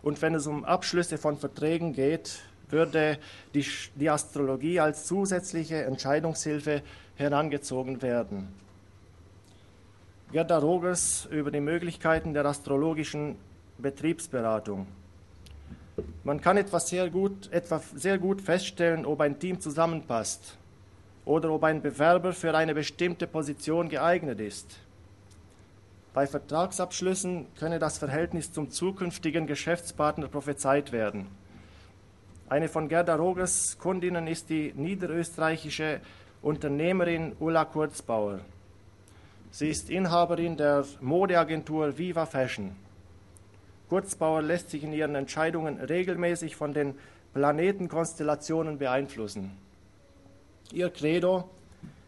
und 0.06 0.22
wenn 0.22 0.36
es 0.36 0.46
um 0.46 0.64
Abschlüsse 0.64 1.18
von 1.18 1.36
Verträgen 1.36 1.92
geht, 1.92 2.38
würde 2.68 3.18
die, 3.54 3.66
die 3.96 4.08
Astrologie 4.08 4.78
als 4.78 5.04
zusätzliche 5.04 5.82
Entscheidungshilfe 5.82 6.82
herangezogen 7.16 8.00
werden. 8.02 8.46
Gerda 10.30 10.58
Rogers 10.58 11.26
über 11.32 11.50
die 11.50 11.58
Möglichkeiten 11.58 12.34
der 12.34 12.44
astrologischen 12.44 13.34
Betriebsberatung. 13.78 14.86
Man 16.22 16.40
kann 16.40 16.56
etwa 16.56 16.78
sehr, 16.78 17.10
gut, 17.10 17.50
etwa 17.50 17.82
sehr 17.96 18.18
gut 18.18 18.40
feststellen, 18.40 19.06
ob 19.06 19.20
ein 19.20 19.40
Team 19.40 19.60
zusammenpasst 19.60 20.56
oder 21.24 21.50
ob 21.50 21.64
ein 21.64 21.82
Bewerber 21.82 22.32
für 22.32 22.56
eine 22.56 22.74
bestimmte 22.74 23.26
Position 23.26 23.88
geeignet 23.88 24.38
ist. 24.38 24.78
Bei 26.16 26.26
Vertragsabschlüssen 26.26 27.46
könne 27.58 27.78
das 27.78 27.98
Verhältnis 27.98 28.50
zum 28.50 28.70
zukünftigen 28.70 29.46
Geschäftspartner 29.46 30.28
prophezeit 30.28 30.90
werden. 30.90 31.26
Eine 32.48 32.70
von 32.70 32.88
Gerda 32.88 33.16
Rogers 33.16 33.76
Kundinnen 33.78 34.26
ist 34.26 34.48
die 34.48 34.72
niederösterreichische 34.74 36.00
Unternehmerin 36.40 37.36
Ulla 37.38 37.66
Kurzbauer. 37.66 38.40
Sie 39.50 39.68
ist 39.68 39.90
Inhaberin 39.90 40.56
der 40.56 40.86
Modeagentur 41.02 41.98
Viva 41.98 42.24
Fashion. 42.24 42.74
Kurzbauer 43.90 44.40
lässt 44.40 44.70
sich 44.70 44.84
in 44.84 44.94
ihren 44.94 45.16
Entscheidungen 45.16 45.78
regelmäßig 45.78 46.56
von 46.56 46.72
den 46.72 46.94
Planetenkonstellationen 47.34 48.78
beeinflussen. 48.78 49.52
Ihr 50.72 50.88
Credo, 50.88 51.50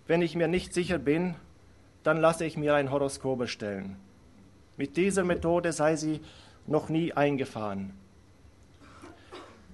wenn 0.06 0.22
ich 0.22 0.34
mir 0.34 0.48
nicht 0.48 0.72
sicher 0.72 0.96
bin, 0.96 1.34
dann 2.08 2.16
lasse 2.16 2.44
ich 2.46 2.56
mir 2.56 2.74
ein 2.74 2.90
Horoskop 2.90 3.42
erstellen. 3.42 3.96
Mit 4.78 4.96
dieser 4.96 5.24
Methode 5.24 5.74
sei 5.74 5.94
sie 5.94 6.22
noch 6.66 6.88
nie 6.88 7.12
eingefahren. 7.12 7.92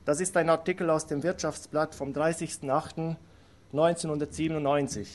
Das 0.04 0.18
ist 0.18 0.36
ein 0.36 0.50
Artikel 0.50 0.90
aus 0.90 1.06
dem 1.06 1.22
Wirtschaftsblatt 1.22 1.94
vom 1.94 2.12
30.08.1997. 2.12 5.06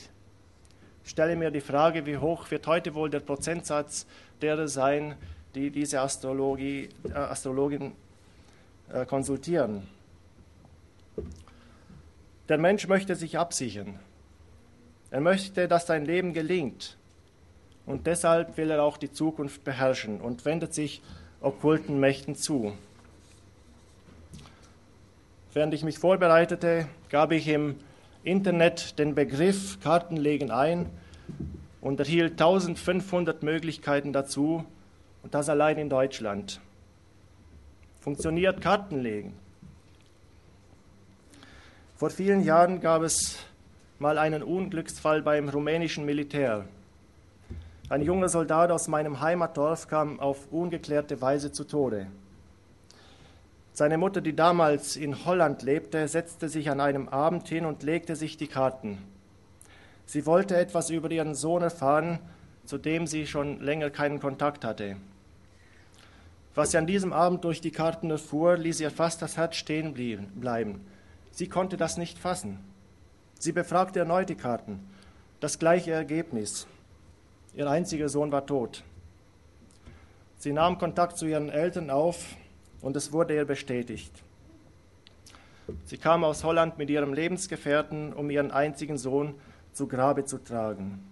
Ich 1.04 1.10
stelle 1.10 1.36
mir 1.36 1.50
die 1.50 1.60
Frage, 1.60 2.06
wie 2.06 2.16
hoch 2.16 2.50
wird 2.50 2.66
heute 2.66 2.94
wohl 2.94 3.10
der 3.10 3.20
Prozentsatz 3.20 4.06
derer 4.40 4.66
sein, 4.66 5.14
die 5.54 5.70
diese 5.70 6.00
Astrologie, 6.00 6.88
äh, 7.06 7.12
Astrologin 7.12 7.92
äh, 8.90 9.04
konsultieren. 9.04 9.86
Der 12.48 12.56
Mensch 12.56 12.88
möchte 12.88 13.14
sich 13.14 13.36
absichern. 13.36 13.98
Er 15.10 15.20
möchte, 15.20 15.68
dass 15.68 15.86
sein 15.86 16.06
Leben 16.06 16.32
gelingt. 16.32 16.96
Und 17.90 18.06
deshalb 18.06 18.56
will 18.56 18.70
er 18.70 18.84
auch 18.84 18.98
die 18.98 19.10
Zukunft 19.10 19.64
beherrschen 19.64 20.20
und 20.20 20.44
wendet 20.44 20.72
sich 20.72 21.02
okkulten 21.40 21.98
Mächten 21.98 22.36
zu. 22.36 22.72
Während 25.52 25.74
ich 25.74 25.82
mich 25.82 25.98
vorbereitete, 25.98 26.86
gab 27.08 27.32
ich 27.32 27.48
im 27.48 27.74
Internet 28.22 28.96
den 29.00 29.16
Begriff 29.16 29.80
Kartenlegen 29.80 30.52
ein 30.52 30.86
und 31.80 31.98
erhielt 31.98 32.32
1500 32.34 33.42
Möglichkeiten 33.42 34.12
dazu, 34.12 34.64
und 35.24 35.34
das 35.34 35.48
allein 35.48 35.76
in 35.76 35.90
Deutschland. 35.90 36.60
Funktioniert 38.00 38.60
Kartenlegen? 38.60 39.32
Vor 41.96 42.10
vielen 42.10 42.44
Jahren 42.44 42.80
gab 42.80 43.02
es 43.02 43.40
mal 43.98 44.16
einen 44.16 44.44
Unglücksfall 44.44 45.22
beim 45.22 45.48
rumänischen 45.48 46.04
Militär. 46.04 46.66
Ein 47.90 48.02
junger 48.02 48.28
Soldat 48.28 48.70
aus 48.70 48.86
meinem 48.86 49.20
Heimatdorf 49.20 49.88
kam 49.88 50.20
auf 50.20 50.46
ungeklärte 50.52 51.20
Weise 51.20 51.50
zu 51.50 51.64
Tode. 51.64 52.06
Seine 53.72 53.98
Mutter, 53.98 54.20
die 54.20 54.36
damals 54.36 54.94
in 54.94 55.24
Holland 55.24 55.62
lebte, 55.62 56.06
setzte 56.06 56.48
sich 56.48 56.70
an 56.70 56.80
einem 56.80 57.08
Abend 57.08 57.48
hin 57.48 57.66
und 57.66 57.82
legte 57.82 58.14
sich 58.14 58.36
die 58.36 58.46
Karten. 58.46 58.98
Sie 60.06 60.24
wollte 60.24 60.56
etwas 60.56 60.90
über 60.90 61.10
ihren 61.10 61.34
Sohn 61.34 61.62
erfahren, 61.62 62.20
zu 62.64 62.78
dem 62.78 63.08
sie 63.08 63.26
schon 63.26 63.58
länger 63.58 63.90
keinen 63.90 64.20
Kontakt 64.20 64.64
hatte. 64.64 64.96
Was 66.54 66.70
sie 66.70 66.78
an 66.78 66.86
diesem 66.86 67.12
Abend 67.12 67.42
durch 67.42 67.60
die 67.60 67.72
Karten 67.72 68.08
erfuhr, 68.08 68.56
ließ 68.56 68.78
ihr 68.78 68.92
fast 68.92 69.20
das 69.20 69.36
Herz 69.36 69.56
stehen 69.56 69.94
bleiben. 70.36 70.80
Sie 71.32 71.48
konnte 71.48 71.76
das 71.76 71.96
nicht 71.96 72.20
fassen. 72.20 72.60
Sie 73.40 73.50
befragte 73.50 73.98
erneut 73.98 74.28
die 74.28 74.36
Karten. 74.36 74.78
Das 75.40 75.58
gleiche 75.58 75.90
Ergebnis. 75.90 76.68
Ihr 77.60 77.68
einziger 77.68 78.08
Sohn 78.08 78.32
war 78.32 78.46
tot. 78.46 78.82
Sie 80.38 80.50
nahm 80.50 80.78
Kontakt 80.78 81.18
zu 81.18 81.26
ihren 81.26 81.50
Eltern 81.50 81.90
auf 81.90 82.24
und 82.80 82.96
es 82.96 83.12
wurde 83.12 83.34
ihr 83.34 83.44
bestätigt. 83.44 84.10
Sie 85.84 85.98
kam 85.98 86.24
aus 86.24 86.42
Holland 86.42 86.78
mit 86.78 86.88
ihrem 86.88 87.12
Lebensgefährten, 87.12 88.14
um 88.14 88.30
ihren 88.30 88.50
einzigen 88.50 88.96
Sohn 88.96 89.34
zu 89.74 89.88
Grabe 89.88 90.24
zu 90.24 90.38
tragen. 90.42 91.04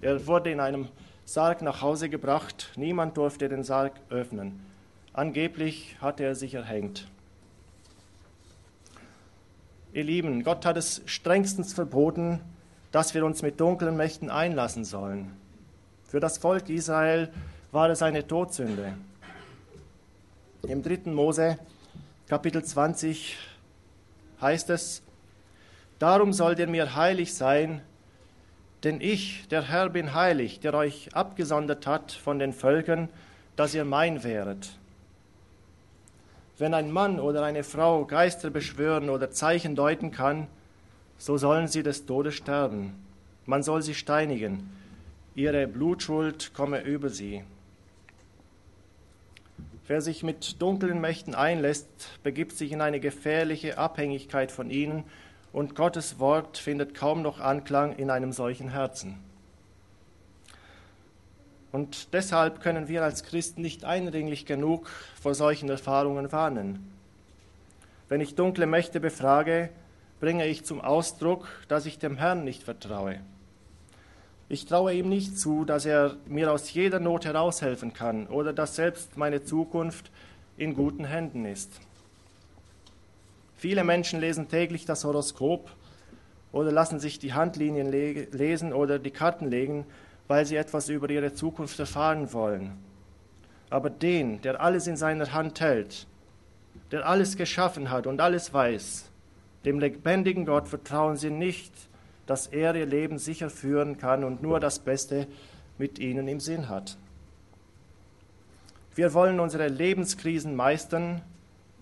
Er 0.00 0.28
wurde 0.28 0.52
in 0.52 0.60
einem 0.60 0.90
Sarg 1.24 1.60
nach 1.60 1.82
Hause 1.82 2.08
gebracht. 2.08 2.70
Niemand 2.76 3.16
durfte 3.16 3.48
den 3.48 3.64
Sarg 3.64 3.94
öffnen. 4.10 4.64
Angeblich 5.12 5.96
hatte 6.00 6.22
er 6.22 6.36
sich 6.36 6.54
erhängt. 6.54 7.08
Ihr 9.92 10.04
Lieben, 10.04 10.44
Gott 10.44 10.64
hat 10.66 10.76
es 10.76 11.02
strengstens 11.06 11.72
verboten, 11.72 12.38
dass 12.92 13.12
wir 13.12 13.24
uns 13.24 13.42
mit 13.42 13.58
dunklen 13.58 13.96
Mächten 13.96 14.30
einlassen 14.30 14.84
sollen. 14.84 15.32
Für 16.06 16.20
das 16.20 16.38
Volk 16.38 16.68
Israel 16.68 17.32
war 17.72 17.90
es 17.90 18.02
eine 18.02 18.26
Todsünde. 18.26 18.94
Im 20.62 20.82
dritten 20.82 21.12
Mose, 21.12 21.58
Kapitel 22.28 22.64
20, 22.64 23.36
heißt 24.40 24.70
es, 24.70 25.02
Darum 25.98 26.32
sollt 26.32 26.58
ihr 26.58 26.66
mir 26.66 26.96
heilig 26.96 27.34
sein, 27.34 27.80
denn 28.82 29.00
ich, 29.00 29.48
der 29.48 29.62
Herr, 29.62 29.88
bin 29.88 30.14
heilig, 30.14 30.60
der 30.60 30.74
euch 30.74 31.08
abgesondert 31.14 31.86
hat 31.86 32.12
von 32.12 32.38
den 32.38 32.52
Völkern, 32.52 33.08
dass 33.56 33.74
ihr 33.74 33.84
mein 33.84 34.22
wäret. 34.24 34.70
Wenn 36.58 36.74
ein 36.74 36.90
Mann 36.90 37.18
oder 37.18 37.42
eine 37.42 37.64
Frau 37.64 38.04
Geister 38.04 38.50
beschwören 38.50 39.08
oder 39.10 39.30
Zeichen 39.30 39.74
deuten 39.74 40.10
kann, 40.10 40.46
so 41.18 41.36
sollen 41.38 41.68
sie 41.68 41.82
des 41.82 42.06
Todes 42.06 42.34
sterben. 42.34 42.94
Man 43.46 43.62
soll 43.62 43.82
sie 43.82 43.94
steinigen. 43.94 44.70
Ihre 45.36 45.66
Blutschuld 45.66 46.54
komme 46.54 46.82
über 46.82 47.08
sie. 47.08 47.42
Wer 49.88 50.00
sich 50.00 50.22
mit 50.22 50.62
dunklen 50.62 51.00
Mächten 51.00 51.34
einlässt, 51.34 51.88
begibt 52.22 52.52
sich 52.52 52.70
in 52.70 52.80
eine 52.80 53.00
gefährliche 53.00 53.76
Abhängigkeit 53.76 54.52
von 54.52 54.70
ihnen, 54.70 55.02
und 55.52 55.74
Gottes 55.74 56.18
Wort 56.18 56.56
findet 56.58 56.94
kaum 56.94 57.22
noch 57.22 57.40
Anklang 57.40 57.96
in 57.96 58.10
einem 58.10 58.32
solchen 58.32 58.70
Herzen. 58.70 59.18
Und 61.72 62.12
deshalb 62.12 62.60
können 62.60 62.86
wir 62.86 63.02
als 63.02 63.24
Christen 63.24 63.62
nicht 63.62 63.84
eindringlich 63.84 64.46
genug 64.46 64.88
vor 65.20 65.34
solchen 65.34 65.68
Erfahrungen 65.68 66.30
warnen. 66.30 66.92
Wenn 68.08 68.20
ich 68.20 68.36
dunkle 68.36 68.66
Mächte 68.66 69.00
befrage, 69.00 69.70
bringe 70.20 70.46
ich 70.46 70.64
zum 70.64 70.80
Ausdruck, 70.80 71.48
dass 71.66 71.86
ich 71.86 71.98
dem 71.98 72.16
Herrn 72.16 72.44
nicht 72.44 72.62
vertraue. 72.62 73.20
Ich 74.54 74.66
traue 74.66 74.94
ihm 74.94 75.08
nicht 75.08 75.36
zu, 75.36 75.64
dass 75.64 75.84
er 75.84 76.14
mir 76.28 76.52
aus 76.52 76.72
jeder 76.72 77.00
Not 77.00 77.24
heraushelfen 77.24 77.92
kann 77.92 78.28
oder 78.28 78.52
dass 78.52 78.76
selbst 78.76 79.16
meine 79.16 79.42
Zukunft 79.42 80.12
in 80.56 80.76
guten 80.76 81.06
Händen 81.06 81.44
ist. 81.44 81.72
Viele 83.56 83.82
Menschen 83.82 84.20
lesen 84.20 84.46
täglich 84.46 84.84
das 84.84 85.02
Horoskop 85.02 85.72
oder 86.52 86.70
lassen 86.70 87.00
sich 87.00 87.18
die 87.18 87.32
Handlinien 87.32 87.90
lesen 87.90 88.72
oder 88.72 89.00
die 89.00 89.10
Karten 89.10 89.50
legen, 89.50 89.86
weil 90.28 90.46
sie 90.46 90.54
etwas 90.54 90.88
über 90.88 91.10
ihre 91.10 91.34
Zukunft 91.34 91.80
erfahren 91.80 92.32
wollen. 92.32 92.78
Aber 93.70 93.90
den, 93.90 94.40
der 94.42 94.60
alles 94.60 94.86
in 94.86 94.96
seiner 94.96 95.32
Hand 95.32 95.58
hält, 95.58 96.06
der 96.92 97.08
alles 97.08 97.36
geschaffen 97.36 97.90
hat 97.90 98.06
und 98.06 98.20
alles 98.20 98.54
weiß, 98.54 99.10
dem 99.64 99.80
lebendigen 99.80 100.46
Gott 100.46 100.68
vertrauen 100.68 101.16
sie 101.16 101.30
nicht, 101.30 101.72
dass 102.26 102.46
er 102.46 102.74
ihr 102.74 102.86
Leben 102.86 103.18
sicher 103.18 103.50
führen 103.50 103.98
kann 103.98 104.24
und 104.24 104.42
nur 104.42 104.60
das 104.60 104.78
Beste 104.78 105.26
mit 105.78 105.98
ihnen 105.98 106.28
im 106.28 106.40
Sinn 106.40 106.68
hat. 106.68 106.96
Wir 108.94 109.12
wollen 109.12 109.40
unsere 109.40 109.68
Lebenskrisen 109.68 110.54
meistern, 110.54 111.22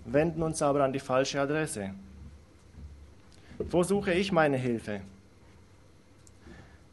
wenden 0.04 0.42
uns 0.42 0.62
aber 0.62 0.82
an 0.82 0.92
die 0.92 0.98
falsche 0.98 1.40
Adresse. 1.40 1.90
Wo 3.58 3.82
suche 3.82 4.12
ich 4.12 4.32
meine 4.32 4.56
Hilfe? 4.56 5.02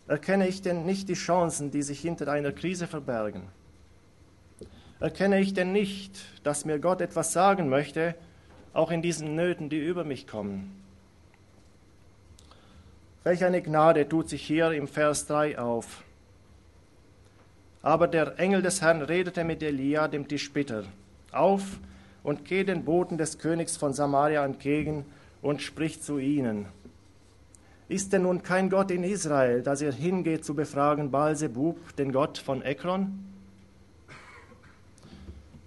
Erkenne 0.07 0.47
ich 0.47 0.61
denn 0.61 0.85
nicht 0.85 1.07
die 1.07 1.13
Chancen, 1.13 1.71
die 1.71 1.83
sich 1.83 2.01
hinter 2.01 2.27
einer 2.27 2.51
Krise 2.51 2.87
verbergen? 2.87 3.43
Erkenne 4.99 5.39
ich 5.39 5.53
denn 5.53 5.71
nicht, 5.71 6.19
dass 6.43 6.65
mir 6.65 6.79
Gott 6.79 6.99
etwas 6.99 7.31
sagen 7.31 7.69
möchte, 7.69 8.15
auch 8.73 8.91
in 8.91 9.01
diesen 9.01 9.35
Nöten, 9.35 9.69
die 9.69 9.79
über 9.79 10.03
mich 10.03 10.27
kommen? 10.27 10.75
Welch 13.29 13.45
eine 13.45 13.61
Gnade 13.61 14.09
tut 14.09 14.27
sich 14.27 14.41
hier 14.41 14.71
im 14.71 14.87
Vers 14.87 15.27
3 15.27 15.59
auf. 15.59 16.03
Aber 17.83 18.07
der 18.07 18.39
Engel 18.39 18.63
des 18.63 18.81
Herrn 18.81 19.03
redete 19.03 19.43
mit 19.43 19.61
Elia, 19.61 20.07
dem 20.07 20.27
Tischbitter, 20.27 20.85
auf 21.31 21.61
und 22.23 22.43
geh 22.45 22.63
den 22.63 22.85
Boten 22.85 23.19
des 23.19 23.37
Königs 23.37 23.77
von 23.77 23.93
Samaria 23.93 24.43
entgegen 24.43 25.05
und 25.43 25.61
spricht 25.61 26.03
zu 26.03 26.17
ihnen. 26.17 26.65
Ist 27.87 28.13
denn 28.13 28.23
nun 28.23 28.41
kein 28.41 28.67
Gott 28.71 28.89
in 28.89 29.03
Israel, 29.03 29.61
dass 29.61 29.83
ihr 29.83 29.93
hingeht 29.93 30.43
zu 30.43 30.55
befragen 30.55 31.11
Baalsebub, 31.11 31.95
den 31.97 32.11
Gott 32.11 32.39
von 32.39 32.63
Ekron? 32.63 33.25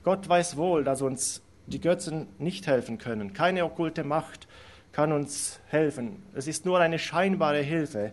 Gott 0.02 0.28
weiß 0.28 0.56
wohl, 0.56 0.82
dass 0.82 1.00
uns 1.00 1.42
die 1.68 1.80
Götzen 1.80 2.26
nicht 2.40 2.66
helfen 2.66 2.98
können. 2.98 3.34
Keine 3.34 3.64
okkulte 3.64 4.02
Macht 4.02 4.48
kann 4.92 5.12
uns 5.12 5.60
helfen. 5.68 6.22
Es 6.34 6.46
ist 6.46 6.64
nur 6.64 6.78
eine 6.78 6.98
scheinbare 6.98 7.62
Hilfe 7.62 8.12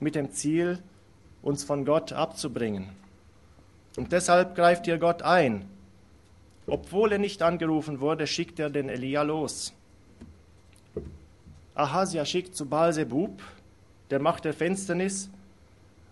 mit 0.00 0.14
dem 0.14 0.32
Ziel, 0.32 0.78
uns 1.42 1.64
von 1.64 1.84
Gott 1.84 2.12
abzubringen. 2.12 2.90
Und 3.96 4.12
deshalb 4.12 4.54
greift 4.54 4.86
ihr 4.86 4.98
Gott 4.98 5.22
ein. 5.22 5.66
Obwohl 6.66 7.12
er 7.12 7.18
nicht 7.18 7.42
angerufen 7.42 8.00
wurde, 8.00 8.26
schickt 8.26 8.60
er 8.60 8.70
den 8.70 8.88
Elia 8.88 9.22
los. 9.22 9.74
Ahasia 11.74 12.24
schickt 12.24 12.54
zu 12.54 12.66
Baalsebub, 12.66 13.42
der 14.10 14.20
Macht 14.20 14.44
der 14.44 14.54
Finsternis, 14.54 15.30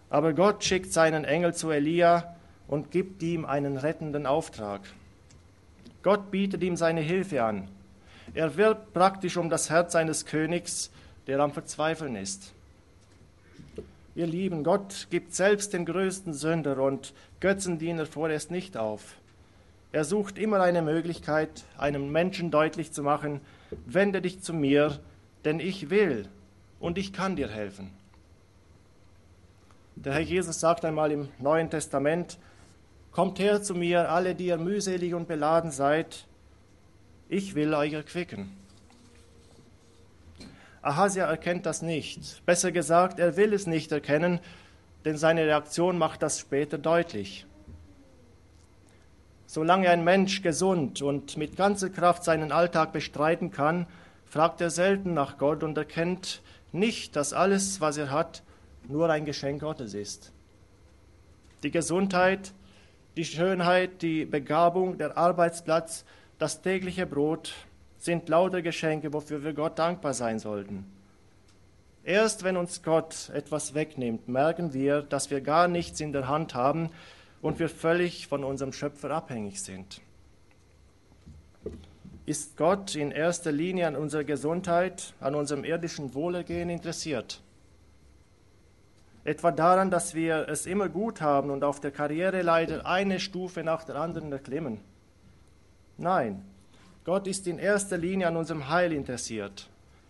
aber 0.08 0.32
Gott 0.32 0.64
schickt 0.64 0.92
seinen 0.92 1.24
Engel 1.24 1.54
zu 1.54 1.70
Elia 1.70 2.34
und 2.66 2.90
gibt 2.90 3.22
ihm 3.22 3.44
einen 3.44 3.76
rettenden 3.76 4.26
Auftrag. 4.26 4.80
Gott 6.02 6.30
bietet 6.30 6.62
ihm 6.62 6.76
seine 6.76 7.00
Hilfe 7.00 7.44
an. 7.44 7.68
Er 8.34 8.56
wirbt 8.56 8.92
praktisch 8.92 9.36
um 9.36 9.50
das 9.50 9.70
Herz 9.70 9.92
seines 9.92 10.24
Königs, 10.24 10.90
der 11.26 11.40
am 11.40 11.52
Verzweifeln 11.52 12.16
ist. 12.16 12.52
Ihr 14.14 14.26
Lieben, 14.26 14.64
Gott 14.64 15.08
gibt 15.10 15.34
selbst 15.34 15.72
den 15.72 15.84
größten 15.84 16.34
Sünder 16.34 16.82
und 16.82 17.12
Götzendiener 17.40 18.06
vorerst 18.06 18.50
nicht 18.50 18.76
auf. 18.76 19.16
Er 19.92 20.04
sucht 20.04 20.38
immer 20.38 20.60
eine 20.60 20.82
Möglichkeit, 20.82 21.64
einem 21.76 22.12
Menschen 22.12 22.50
deutlich 22.50 22.92
zu 22.92 23.02
machen, 23.02 23.40
wende 23.86 24.22
dich 24.22 24.40
zu 24.42 24.52
mir, 24.52 25.00
denn 25.44 25.58
ich 25.58 25.90
will 25.90 26.28
und 26.78 26.98
ich 26.98 27.12
kann 27.12 27.36
dir 27.36 27.48
helfen. 27.48 27.90
Der 29.96 30.14
Herr 30.14 30.20
Jesus 30.20 30.60
sagt 30.60 30.84
einmal 30.84 31.10
im 31.10 31.28
Neuen 31.38 31.70
Testament, 31.70 32.38
Kommt 33.12 33.40
her 33.40 33.60
zu 33.60 33.74
mir, 33.74 34.10
alle, 34.10 34.36
die 34.36 34.46
ihr 34.46 34.56
mühselig 34.56 35.14
und 35.14 35.26
beladen 35.26 35.72
seid, 35.72 36.26
ich 37.30 37.54
will 37.54 37.72
euch 37.74 37.92
erquicken. 37.92 38.50
Ahasia 40.82 41.26
erkennt 41.26 41.64
das 41.64 41.80
nicht. 41.80 42.44
Besser 42.44 42.72
gesagt, 42.72 43.20
er 43.20 43.36
will 43.36 43.52
es 43.54 43.66
nicht 43.66 43.92
erkennen, 43.92 44.40
denn 45.04 45.16
seine 45.16 45.46
Reaktion 45.46 45.96
macht 45.96 46.22
das 46.22 46.40
später 46.40 46.76
deutlich. 46.76 47.46
Solange 49.46 49.90
ein 49.90 50.02
Mensch 50.02 50.42
gesund 50.42 51.02
und 51.02 51.36
mit 51.36 51.56
ganzer 51.56 51.90
Kraft 51.90 52.24
seinen 52.24 52.50
Alltag 52.50 52.92
bestreiten 52.92 53.52
kann, 53.52 53.86
fragt 54.24 54.60
er 54.60 54.70
selten 54.70 55.14
nach 55.14 55.38
Gott 55.38 55.62
und 55.62 55.78
erkennt 55.78 56.42
nicht, 56.72 57.14
dass 57.14 57.32
alles, 57.32 57.80
was 57.80 57.96
er 57.96 58.10
hat, 58.10 58.42
nur 58.88 59.08
ein 59.08 59.24
Geschenk 59.24 59.60
Gottes 59.60 59.94
ist. 59.94 60.32
Die 61.62 61.70
Gesundheit, 61.70 62.52
die 63.16 63.24
Schönheit, 63.24 64.02
die 64.02 64.24
Begabung, 64.24 64.98
der 64.98 65.16
Arbeitsplatz, 65.16 66.04
das 66.40 66.62
tägliche 66.62 67.06
Brot 67.06 67.54
sind 67.98 68.28
lauter 68.28 68.62
Geschenke, 68.62 69.12
wofür 69.12 69.44
wir 69.44 69.52
Gott 69.52 69.78
dankbar 69.78 70.14
sein 70.14 70.40
sollten. 70.40 70.86
Erst 72.02 72.42
wenn 72.42 72.56
uns 72.56 72.82
Gott 72.82 73.30
etwas 73.34 73.74
wegnimmt, 73.74 74.26
merken 74.26 74.72
wir, 74.72 75.02
dass 75.02 75.30
wir 75.30 75.42
gar 75.42 75.68
nichts 75.68 76.00
in 76.00 76.12
der 76.12 76.26
Hand 76.26 76.54
haben, 76.54 76.90
und 77.42 77.58
wir 77.58 77.68
völlig 77.68 78.26
von 78.26 78.44
unserem 78.44 78.72
Schöpfer 78.72 79.10
abhängig 79.10 79.62
sind. 79.62 80.00
Ist 82.26 82.56
Gott 82.56 82.94
in 82.94 83.10
erster 83.10 83.50
Linie 83.50 83.86
an 83.86 83.96
unserer 83.96 84.24
Gesundheit, 84.24 85.14
an 85.20 85.34
unserem 85.34 85.64
irdischen 85.64 86.14
Wohlergehen 86.14 86.70
interessiert? 86.70 87.40
Etwa 89.24 89.50
daran, 89.50 89.90
dass 89.90 90.14
wir 90.14 90.48
es 90.48 90.66
immer 90.66 90.88
gut 90.88 91.20
haben 91.20 91.50
und 91.50 91.64
auf 91.64 91.80
der 91.80 91.90
Karriereleiter 91.90 92.86
eine 92.86 93.20
Stufe 93.20 93.62
nach 93.62 93.84
der 93.84 93.96
anderen 93.96 94.32
erklimmen? 94.32 94.80
Nein, 96.00 96.42
Gott 97.04 97.26
ist 97.26 97.46
in 97.46 97.58
erster 97.58 97.98
Linie 97.98 98.28
an 98.28 98.36
unserem 98.38 98.70
Heil 98.70 98.90
interessiert. 98.90 99.68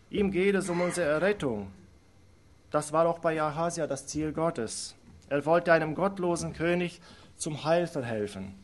Ihm 0.08 0.30
geht 0.30 0.54
es 0.54 0.68
um 0.68 0.80
unsere 0.80 1.08
Errettung. 1.08 1.72
Das 2.70 2.92
war 2.92 3.08
auch 3.08 3.18
bei 3.18 3.42
Ahasia 3.42 3.88
das 3.88 4.06
Ziel 4.06 4.32
Gottes. 4.32 4.94
Er 5.28 5.44
wollte 5.46 5.72
einem 5.72 5.96
gottlosen 5.96 6.52
König 6.52 7.00
zum 7.36 7.64
Heil 7.64 7.88
verhelfen. 7.88 8.54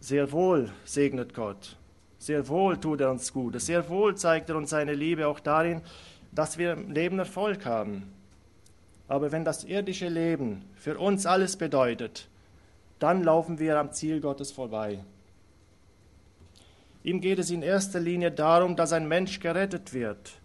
Sehr 0.00 0.32
wohl 0.32 0.70
segnet 0.86 1.34
Gott, 1.34 1.76
sehr 2.18 2.48
wohl 2.48 2.78
tut 2.78 3.02
er 3.02 3.10
uns 3.10 3.34
Gutes, 3.34 3.66
sehr 3.66 3.90
wohl 3.90 4.16
zeigt 4.16 4.48
er 4.48 4.56
uns 4.56 4.70
seine 4.70 4.94
Liebe 4.94 5.26
auch 5.26 5.40
darin, 5.40 5.82
dass 6.32 6.56
wir 6.56 6.72
im 6.72 6.90
Leben 6.90 7.18
Erfolg 7.18 7.66
haben. 7.66 8.14
Aber 9.08 9.30
wenn 9.30 9.44
das 9.44 9.64
irdische 9.64 10.08
Leben 10.08 10.64
für 10.74 10.96
uns 10.96 11.26
alles 11.26 11.58
bedeutet, 11.58 12.28
dann 12.98 13.22
laufen 13.22 13.58
wir 13.58 13.78
am 13.78 13.92
Ziel 13.92 14.20
Gottes 14.20 14.50
vorbei. 14.50 15.04
Ihm 17.02 17.20
geht 17.20 17.38
es 17.38 17.50
in 17.50 17.62
erster 17.62 18.00
Linie 18.00 18.32
darum, 18.32 18.76
dass 18.76 18.92
ein 18.92 19.06
Mensch 19.06 19.40
gerettet 19.40 19.92
wird, 19.92 20.40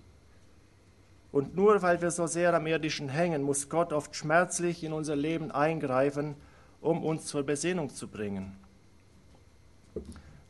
und 1.32 1.56
nur 1.56 1.82
weil 1.82 2.02
wir 2.02 2.12
so 2.12 2.28
sehr 2.28 2.54
am 2.54 2.68
irdischen 2.68 3.08
hängen, 3.10 3.42
muss 3.42 3.70
Gott 3.70 3.94
oft 3.94 4.16
schmerzlich 4.16 4.84
in 4.84 4.92
unser 4.92 5.16
Leben 5.16 5.52
eingreifen, 5.52 6.36
um 6.82 7.04
uns 7.04 7.26
zur 7.28 7.44
Besinnung 7.44 7.90
zu 7.90 8.08
bringen. 8.08 8.58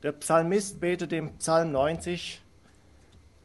Der 0.01 0.11
Psalmist 0.13 0.79
betet 0.79 1.13
im 1.13 1.37
Psalm 1.37 1.71
90, 1.71 2.41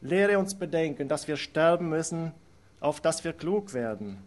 Lehre 0.01 0.37
uns 0.37 0.55
bedenken, 0.55 1.07
dass 1.07 1.27
wir 1.27 1.37
sterben 1.37 1.89
müssen, 1.89 2.31
auf 2.79 3.01
dass 3.01 3.23
wir 3.23 3.33
klug 3.33 3.73
werden. 3.73 4.17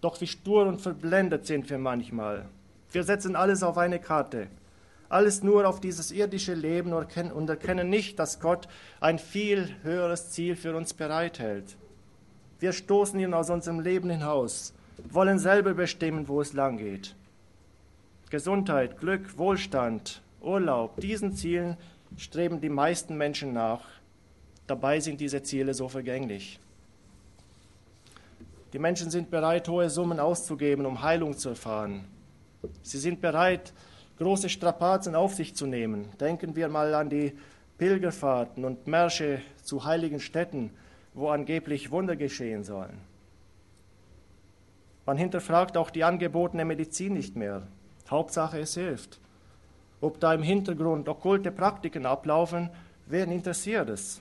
Doch 0.00 0.20
wie 0.20 0.26
stur 0.26 0.66
und 0.66 0.80
verblendet 0.80 1.46
sind 1.46 1.68
wir 1.68 1.78
manchmal. 1.78 2.46
Wir 2.92 3.04
setzen 3.04 3.36
alles 3.36 3.62
auf 3.62 3.78
eine 3.78 3.98
Karte 3.98 4.48
alles 5.10 5.42
nur 5.42 5.68
auf 5.68 5.80
dieses 5.80 6.12
irdische 6.12 6.54
Leben 6.54 6.92
und 6.92 7.48
erkennen 7.50 7.90
nicht, 7.90 8.18
dass 8.18 8.40
Gott 8.40 8.68
ein 9.00 9.18
viel 9.18 9.68
höheres 9.82 10.30
Ziel 10.30 10.54
für 10.54 10.74
uns 10.76 10.94
bereithält. 10.94 11.76
Wir 12.60 12.72
stoßen 12.72 13.18
ihn 13.18 13.34
aus 13.34 13.50
unserem 13.50 13.80
Leben 13.80 14.08
hinaus, 14.08 14.72
wollen 15.10 15.38
selber 15.38 15.74
bestimmen, 15.74 16.28
wo 16.28 16.40
es 16.40 16.52
lang 16.52 16.78
geht. 16.78 17.16
Gesundheit, 18.30 18.98
Glück, 19.00 19.36
Wohlstand, 19.36 20.22
Urlaub, 20.40 21.00
diesen 21.00 21.34
Zielen 21.34 21.76
streben 22.16 22.60
die 22.60 22.68
meisten 22.68 23.16
Menschen 23.16 23.52
nach. 23.52 23.82
Dabei 24.68 25.00
sind 25.00 25.20
diese 25.20 25.42
Ziele 25.42 25.74
so 25.74 25.88
vergänglich. 25.88 26.60
Die 28.72 28.78
Menschen 28.78 29.10
sind 29.10 29.30
bereit, 29.30 29.68
hohe 29.68 29.90
Summen 29.90 30.20
auszugeben, 30.20 30.86
um 30.86 31.02
Heilung 31.02 31.36
zu 31.36 31.50
erfahren. 31.50 32.04
Sie 32.82 32.98
sind 32.98 33.20
bereit, 33.20 33.72
große 34.18 34.48
Strapazen 34.48 35.14
auf 35.14 35.34
sich 35.34 35.56
zu 35.56 35.66
nehmen. 35.66 36.08
Denken 36.20 36.54
wir 36.54 36.68
mal 36.68 36.94
an 36.94 37.08
die 37.08 37.32
Pilgerfahrten 37.78 38.64
und 38.64 38.86
Märsche 38.86 39.40
zu 39.62 39.84
heiligen 39.84 40.20
Städten, 40.20 40.70
wo 41.14 41.30
angeblich 41.30 41.90
Wunder 41.90 42.14
geschehen 42.14 42.62
sollen. 42.62 42.98
Man 45.06 45.16
hinterfragt 45.16 45.76
auch 45.76 45.90
die 45.90 46.04
angebotene 46.04 46.64
Medizin 46.64 47.14
nicht 47.14 47.34
mehr. 47.34 47.62
Hauptsache, 48.08 48.60
es 48.60 48.74
hilft. 48.74 49.18
Ob 50.00 50.20
da 50.20 50.32
im 50.34 50.42
Hintergrund 50.42 51.08
okkulte 51.08 51.50
Praktiken 51.50 52.06
ablaufen, 52.06 52.70
wen 53.06 53.32
interessiert 53.32 53.88
es? 53.88 54.20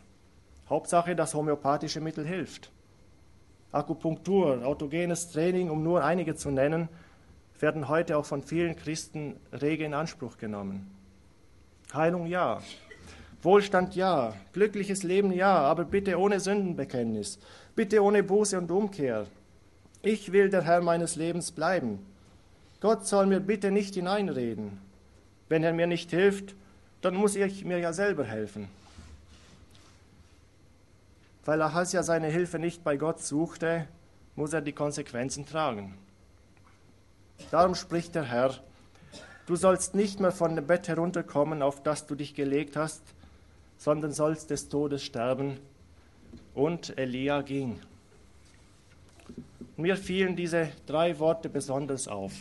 Hauptsache, 0.69 1.15
das 1.15 1.33
homöopathische 1.33 2.01
Mittel 2.01 2.25
hilft. 2.25 2.71
Akupunktur, 3.71 4.65
autogenes 4.65 5.31
Training, 5.31 5.69
um 5.69 5.83
nur 5.83 6.03
einige 6.03 6.35
zu 6.35 6.49
nennen, 6.49 6.89
werden 7.59 7.87
heute 7.87 8.17
auch 8.17 8.25
von 8.25 8.41
vielen 8.41 8.75
Christen 8.75 9.35
rege 9.51 9.85
in 9.85 9.93
Anspruch 9.93 10.37
genommen. 10.37 10.89
Heilung 11.93 12.25
ja, 12.25 12.61
Wohlstand 13.41 13.95
ja, 13.95 14.33
glückliches 14.53 15.03
Leben 15.03 15.31
ja, 15.31 15.55
aber 15.59 15.85
bitte 15.85 16.19
ohne 16.19 16.39
Sündenbekenntnis, 16.39 17.39
bitte 17.75 18.03
ohne 18.03 18.23
Buße 18.23 18.57
und 18.57 18.71
Umkehr. 18.71 19.27
Ich 20.01 20.31
will 20.31 20.49
der 20.49 20.63
Herr 20.63 20.81
meines 20.81 21.15
Lebens 21.15 21.51
bleiben. 21.51 21.99
Gott 22.81 23.05
soll 23.05 23.25
mir 23.25 23.39
bitte 23.39 23.71
nicht 23.71 23.95
hineinreden. 23.95 24.79
Wenn 25.47 25.63
er 25.63 25.73
mir 25.73 25.87
nicht 25.87 26.11
hilft, 26.11 26.55
dann 27.01 27.15
muss 27.15 27.35
ich 27.35 27.65
mir 27.65 27.79
ja 27.79 27.93
selber 27.93 28.23
helfen. 28.23 28.69
Weil 31.45 31.61
Ahasja 31.61 32.03
seine 32.03 32.27
Hilfe 32.27 32.59
nicht 32.59 32.83
bei 32.83 32.97
Gott 32.97 33.21
suchte, 33.21 33.87
muss 34.35 34.53
er 34.53 34.61
die 34.61 34.73
Konsequenzen 34.73 35.45
tragen. 35.45 35.97
Darum 37.51 37.75
spricht 37.75 38.15
der 38.15 38.23
Herr, 38.23 38.53
du 39.45 39.55
sollst 39.55 39.95
nicht 39.95 40.19
mehr 40.19 40.31
von 40.31 40.55
dem 40.55 40.67
Bett 40.67 40.87
herunterkommen, 40.87 41.61
auf 41.61 41.81
das 41.81 42.05
du 42.05 42.15
dich 42.15 42.35
gelegt 42.35 42.75
hast, 42.75 43.01
sondern 43.77 44.11
sollst 44.11 44.49
des 44.49 44.69
Todes 44.69 45.03
sterben. 45.03 45.59
Und 46.53 46.97
Elia 46.97 47.41
ging. 47.41 47.79
Mir 49.77 49.95
fielen 49.95 50.35
diese 50.35 50.69
drei 50.85 51.17
Worte 51.19 51.49
besonders 51.49 52.07
auf. 52.07 52.33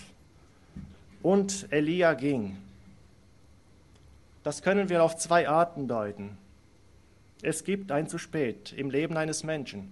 Und 1.23 1.69
Elia 1.71 2.15
ging. 2.15 2.59
Das 4.43 4.63
können 4.63 4.89
wir 4.89 5.03
auf 5.03 5.17
zwei 5.17 5.49
Arten 5.49 5.89
deuten. 5.89 6.37
Es 7.43 7.65
gibt 7.65 7.93
ein 7.93 8.09
zu 8.09 8.19
spät 8.19 8.73
im 8.77 8.91
Leben 8.91 9.17
eines 9.17 9.45
Menschen. 9.45 9.91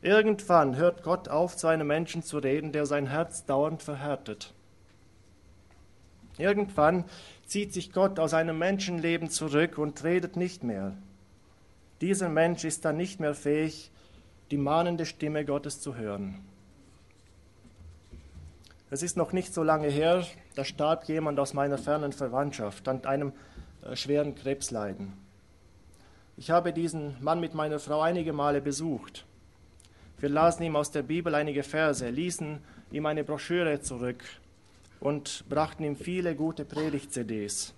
Irgendwann 0.00 0.76
hört 0.76 1.02
Gott 1.02 1.28
auf, 1.28 1.56
zu 1.56 1.66
einem 1.66 1.86
Menschen 1.86 2.22
zu 2.22 2.38
reden, 2.38 2.72
der 2.72 2.86
sein 2.86 3.06
Herz 3.06 3.44
dauernd 3.44 3.82
verhärtet. 3.82 4.54
Irgendwann 6.38 7.04
zieht 7.46 7.72
sich 7.72 7.92
Gott 7.92 8.18
aus 8.20 8.32
einem 8.32 8.58
Menschenleben 8.58 9.28
zurück 9.28 9.76
und 9.76 10.04
redet 10.04 10.36
nicht 10.36 10.62
mehr. 10.62 10.96
Dieser 12.00 12.28
Mensch 12.28 12.64
ist 12.64 12.84
dann 12.84 12.96
nicht 12.96 13.18
mehr 13.18 13.34
fähig, 13.34 13.90
die 14.50 14.56
mahnende 14.56 15.04
Stimme 15.04 15.44
Gottes 15.44 15.80
zu 15.80 15.96
hören. 15.96 16.44
Es 18.90 19.02
ist 19.02 19.16
noch 19.16 19.32
nicht 19.32 19.52
so 19.52 19.62
lange 19.62 19.88
her, 19.88 20.24
da 20.54 20.64
starb 20.64 21.04
jemand 21.08 21.38
aus 21.40 21.52
meiner 21.52 21.76
fernen 21.76 22.12
Verwandtschaft 22.12 22.88
an 22.88 23.04
einem 23.04 23.32
äh, 23.82 23.96
schweren 23.96 24.34
Krebsleiden. 24.34 25.27
Ich 26.40 26.52
habe 26.52 26.72
diesen 26.72 27.16
Mann 27.20 27.40
mit 27.40 27.54
meiner 27.54 27.80
Frau 27.80 28.00
einige 28.00 28.32
Male 28.32 28.60
besucht. 28.60 29.26
Wir 30.20 30.28
lasen 30.28 30.62
ihm 30.62 30.76
aus 30.76 30.92
der 30.92 31.02
Bibel 31.02 31.34
einige 31.34 31.64
Verse, 31.64 32.08
ließen 32.08 32.60
ihm 32.92 33.06
eine 33.06 33.24
Broschüre 33.24 33.80
zurück 33.80 34.22
und 35.00 35.44
brachten 35.48 35.82
ihm 35.82 35.96
viele 35.96 36.36
gute 36.36 36.64
Predigt-CDs. 36.64 37.74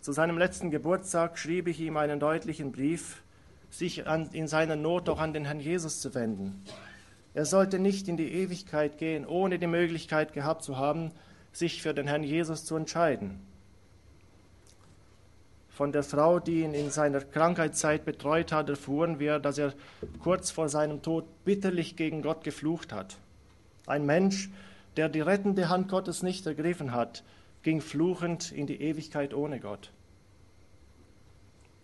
Zu 0.00 0.12
seinem 0.12 0.38
letzten 0.38 0.70
Geburtstag 0.70 1.36
schrieb 1.36 1.66
ich 1.66 1.80
ihm 1.80 1.96
einen 1.96 2.20
deutlichen 2.20 2.70
Brief, 2.70 3.24
sich 3.68 4.06
an, 4.06 4.30
in 4.32 4.46
seiner 4.46 4.76
Not 4.76 5.08
auch 5.08 5.18
an 5.18 5.32
den 5.32 5.46
Herrn 5.46 5.58
Jesus 5.58 6.00
zu 6.00 6.14
wenden. 6.14 6.62
Er 7.34 7.44
sollte 7.44 7.80
nicht 7.80 8.06
in 8.06 8.16
die 8.16 8.32
Ewigkeit 8.34 8.98
gehen, 8.98 9.26
ohne 9.26 9.58
die 9.58 9.66
Möglichkeit 9.66 10.32
gehabt 10.32 10.62
zu 10.62 10.76
haben, 10.76 11.10
sich 11.50 11.82
für 11.82 11.92
den 11.92 12.06
Herrn 12.06 12.22
Jesus 12.22 12.64
zu 12.64 12.76
entscheiden. 12.76 13.40
Von 15.74 15.90
der 15.90 16.02
Frau, 16.02 16.38
die 16.38 16.62
ihn 16.62 16.74
in 16.74 16.90
seiner 16.90 17.20
Krankheitszeit 17.22 18.04
betreut 18.04 18.52
hat, 18.52 18.68
erfuhren 18.68 19.18
wir, 19.18 19.38
dass 19.38 19.56
er 19.56 19.72
kurz 20.20 20.50
vor 20.50 20.68
seinem 20.68 21.00
Tod 21.00 21.24
bitterlich 21.44 21.96
gegen 21.96 22.20
Gott 22.20 22.44
geflucht 22.44 22.92
hat. 22.92 23.16
Ein 23.86 24.04
Mensch, 24.04 24.50
der 24.96 25.08
die 25.08 25.22
rettende 25.22 25.70
Hand 25.70 25.88
Gottes 25.88 26.22
nicht 26.22 26.46
ergriffen 26.46 26.92
hat, 26.92 27.24
ging 27.62 27.80
fluchend 27.80 28.52
in 28.52 28.66
die 28.66 28.82
Ewigkeit 28.82 29.32
ohne 29.32 29.60
Gott. 29.60 29.90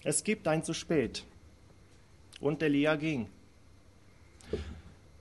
Es 0.04 0.22
gibt 0.22 0.46
ein 0.46 0.62
zu 0.62 0.74
spät. 0.74 1.24
Und 2.40 2.62
Elia 2.62 2.96
ging. 2.96 3.28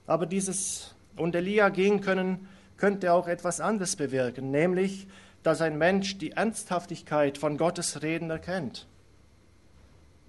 Aber 0.06 0.26
dieses 0.26 0.94
und 1.16 1.34
Elia 1.34 1.70
gehen 1.70 2.00
können, 2.00 2.48
könnte 2.76 3.12
auch 3.12 3.26
etwas 3.28 3.60
anderes 3.60 3.96
bewirken, 3.96 4.50
nämlich, 4.50 5.08
dass 5.48 5.62
ein 5.62 5.78
Mensch 5.78 6.18
die 6.18 6.32
Ernsthaftigkeit 6.32 7.38
von 7.38 7.56
Gottes 7.56 8.02
Reden 8.02 8.28
erkennt. 8.28 8.86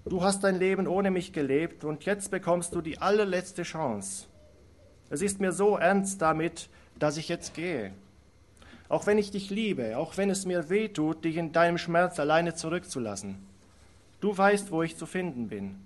Du 0.06 0.22
hast 0.22 0.42
dein 0.44 0.58
Leben 0.58 0.86
ohne 0.86 1.10
mich 1.10 1.34
gelebt 1.34 1.84
und 1.84 2.06
jetzt 2.06 2.30
bekommst 2.30 2.74
du 2.74 2.80
die 2.80 2.96
allerletzte 2.96 3.64
Chance. 3.64 4.28
Es 5.10 5.20
ist 5.20 5.38
mir 5.38 5.52
so 5.52 5.76
ernst 5.76 6.22
damit, 6.22 6.70
dass 6.98 7.18
ich 7.18 7.28
jetzt 7.28 7.52
gehe. 7.52 7.92
Auch 8.88 9.06
wenn 9.06 9.18
ich 9.18 9.30
dich 9.30 9.50
liebe, 9.50 9.98
auch 9.98 10.16
wenn 10.16 10.30
es 10.30 10.46
mir 10.46 10.70
weh 10.70 10.88
tut, 10.88 11.22
dich 11.22 11.36
in 11.36 11.52
deinem 11.52 11.76
Schmerz 11.76 12.18
alleine 12.18 12.54
zurückzulassen. 12.54 13.46
Du 14.22 14.34
weißt, 14.34 14.70
wo 14.70 14.82
ich 14.82 14.96
zu 14.96 15.04
finden 15.04 15.48
bin. 15.48 15.76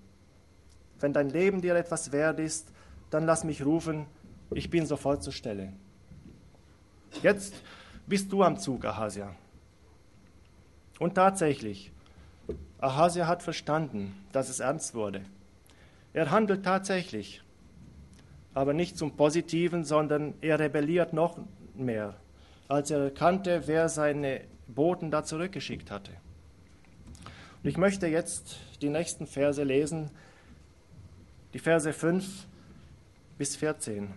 Wenn 1.01 1.13
dein 1.13 1.29
Leben 1.29 1.61
dir 1.61 1.75
etwas 1.75 2.13
wert 2.13 2.39
ist, 2.39 2.69
dann 3.11 3.27
lass 3.27 3.43
mich 3.43 3.67
rufen, 3.67 4.07
ich 4.53 4.71
bin 4.71 4.87
sofort 4.87 5.25
zur 5.25 5.33
Stelle. 5.33 5.73
Jetzt 7.21 7.55
bist 8.07 8.33
du 8.33 8.43
am 8.43 8.59
Zug, 8.59 8.85
Ahasia. 8.85 9.35
Und 10.99 11.15
tatsächlich, 11.15 11.93
Ahasia 12.79 13.27
hat 13.27 13.43
verstanden, 13.43 14.15
dass 14.33 14.49
es 14.49 14.61
ernst 14.61 14.95
wurde. 14.95 15.23
Er 16.13 16.31
handelt 16.31 16.65
tatsächlich, 16.65 17.43
aber 18.53 18.73
nicht 18.73 18.97
zum 18.97 19.17
Positiven, 19.17 19.85
sondern 19.85 20.35
er 20.41 20.59
rebelliert 20.59 21.13
noch 21.13 21.39
mehr, 21.75 22.15
als 22.69 22.91
er 22.91 23.01
erkannte, 23.01 23.63
wer 23.67 23.89
seine 23.89 24.43
Boten 24.69 25.11
da 25.11 25.25
zurückgeschickt 25.25 25.91
hatte. 25.91 26.13
Und 27.63 27.69
ich 27.69 27.77
möchte 27.77 28.07
jetzt 28.07 28.59
die 28.83 28.91
nächsten 28.91 29.27
Verse 29.27 29.63
lesen, 29.63 30.11
die 31.55 31.59
Verse 31.59 31.93
5 31.93 32.47
bis 33.39 33.57
14. 33.57 34.13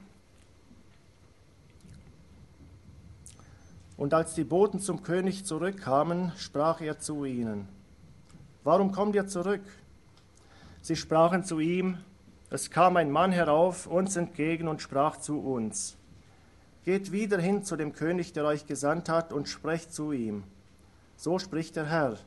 Und 3.97 4.13
als 4.13 4.35
die 4.35 4.43
Boten 4.43 4.79
zum 4.79 5.01
König 5.01 5.45
zurückkamen, 5.45 6.31
sprach 6.37 6.81
er 6.81 6.99
zu 6.99 7.25
ihnen, 7.25 7.67
Warum 8.63 8.91
kommt 8.91 9.15
ihr 9.15 9.27
zurück? 9.27 9.63
Sie 10.81 10.95
sprachen 10.95 11.43
zu 11.43 11.59
ihm, 11.59 11.97
es 12.49 12.69
kam 12.69 12.95
ein 12.95 13.11
Mann 13.11 13.31
herauf 13.31 13.87
uns 13.87 14.15
entgegen 14.15 14.67
und 14.67 14.81
sprach 14.81 15.17
zu 15.17 15.39
uns, 15.39 15.97
Geht 16.85 17.11
wieder 17.11 17.39
hin 17.39 17.63
zu 17.63 17.75
dem 17.75 17.91
König, 17.91 18.31
der 18.33 18.45
euch 18.45 18.67
gesandt 18.67 19.09
hat, 19.09 19.33
und 19.33 19.49
sprecht 19.49 19.93
zu 19.93 20.13
ihm. 20.13 20.43
So 21.17 21.39
spricht 21.39 21.75
der 21.75 21.87
Herr. 21.87 22.17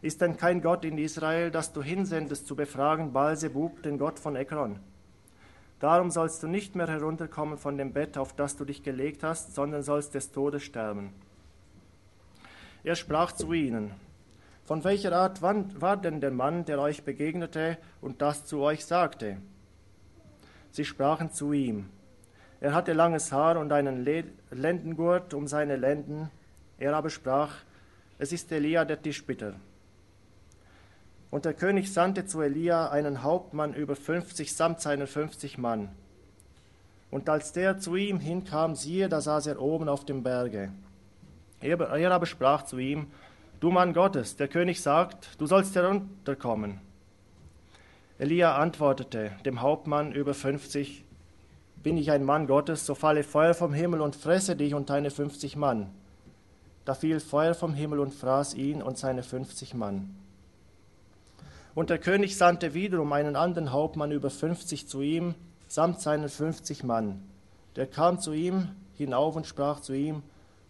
Ist 0.00 0.20
denn 0.20 0.36
kein 0.36 0.62
Gott 0.62 0.84
in 0.84 0.96
Israel, 0.96 1.50
das 1.50 1.72
du 1.72 1.82
hinsendest 1.82 2.46
zu 2.46 2.54
befragen 2.56 3.12
Balsebub, 3.12 3.82
den 3.82 3.98
Gott 3.98 4.18
von 4.18 4.36
Ekron? 4.36 4.78
Darum 5.80 6.10
sollst 6.10 6.42
du 6.42 6.48
nicht 6.48 6.74
mehr 6.74 6.88
herunterkommen 6.88 7.56
von 7.56 7.78
dem 7.78 7.92
Bett, 7.92 8.18
auf 8.18 8.34
das 8.34 8.56
du 8.56 8.64
dich 8.64 8.82
gelegt 8.82 9.22
hast, 9.22 9.54
sondern 9.54 9.82
sollst 9.82 10.14
des 10.14 10.32
Todes 10.32 10.62
sterben. 10.62 11.12
Er 12.82 12.96
sprach 12.96 13.32
zu 13.32 13.52
ihnen, 13.52 13.92
von 14.64 14.84
welcher 14.84 15.12
Art 15.12 15.40
war 15.40 15.96
denn 15.96 16.20
der 16.20 16.30
Mann, 16.30 16.64
der 16.64 16.80
euch 16.80 17.04
begegnete 17.04 17.78
und 18.00 18.20
das 18.22 18.44
zu 18.44 18.60
euch 18.60 18.84
sagte? 18.84 19.38
Sie 20.70 20.84
sprachen 20.84 21.32
zu 21.32 21.52
ihm, 21.52 21.88
er 22.60 22.74
hatte 22.74 22.92
langes 22.92 23.30
Haar 23.32 23.56
und 23.58 23.72
einen 23.72 24.04
Lendengurt 24.50 25.32
um 25.32 25.46
seine 25.46 25.76
Lenden. 25.76 26.28
Er 26.78 26.96
aber 26.96 27.08
sprach, 27.08 27.54
es 28.18 28.32
ist 28.32 28.50
Elia 28.50 28.84
der 28.84 29.00
Tischbitter. 29.00 29.54
Und 31.30 31.44
der 31.44 31.54
König 31.54 31.92
sandte 31.92 32.24
zu 32.24 32.40
Elia 32.40 32.88
einen 32.88 33.22
Hauptmann 33.22 33.74
über 33.74 33.96
fünfzig 33.96 34.54
samt 34.54 34.80
seinen 34.80 35.06
fünfzig 35.06 35.58
Mann. 35.58 35.90
Und 37.10 37.28
als 37.28 37.52
der 37.52 37.78
zu 37.78 37.96
ihm 37.96 38.18
hinkam, 38.18 38.74
siehe, 38.74 39.08
da 39.08 39.20
saß 39.20 39.46
er 39.46 39.60
oben 39.60 39.88
auf 39.88 40.04
dem 40.04 40.22
Berge. 40.22 40.72
Er, 41.60 41.80
er 41.80 42.12
aber 42.12 42.26
sprach 42.26 42.64
zu 42.64 42.78
ihm, 42.78 43.08
Du 43.60 43.70
Mann 43.70 43.92
Gottes, 43.92 44.36
der 44.36 44.46
König 44.46 44.80
sagt, 44.80 45.30
du 45.38 45.46
sollst 45.46 45.74
herunterkommen. 45.74 46.80
Elia 48.18 48.56
antwortete 48.56 49.32
dem 49.44 49.60
Hauptmann 49.60 50.12
über 50.12 50.32
fünfzig, 50.32 51.04
Bin 51.82 51.96
ich 51.96 52.10
ein 52.10 52.24
Mann 52.24 52.46
Gottes, 52.46 52.86
so 52.86 52.94
falle 52.94 53.22
Feuer 53.22 53.54
vom 53.54 53.72
Himmel 53.72 54.00
und 54.00 54.16
fresse 54.16 54.56
dich 54.56 54.74
und 54.74 54.90
deine 54.90 55.10
fünfzig 55.10 55.56
Mann. 55.56 55.90
Da 56.84 56.94
fiel 56.94 57.20
Feuer 57.20 57.54
vom 57.54 57.74
Himmel 57.74 57.98
und 57.98 58.14
fraß 58.14 58.54
ihn 58.54 58.82
und 58.82 58.96
seine 58.96 59.22
fünfzig 59.22 59.74
Mann. 59.74 60.14
Und 61.78 61.90
der 61.90 61.98
König 61.98 62.36
sandte 62.36 62.74
wiederum 62.74 63.12
einen 63.12 63.36
anderen 63.36 63.70
Hauptmann 63.70 64.10
über 64.10 64.30
fünfzig 64.30 64.88
zu 64.88 65.00
ihm, 65.00 65.36
samt 65.68 66.00
seinen 66.00 66.28
fünfzig 66.28 66.82
Mann. 66.82 67.22
Der 67.76 67.86
kam 67.86 68.18
zu 68.18 68.32
ihm 68.32 68.70
hinauf 68.94 69.36
und 69.36 69.46
sprach 69.46 69.78
zu 69.78 69.92
ihm, 69.92 70.24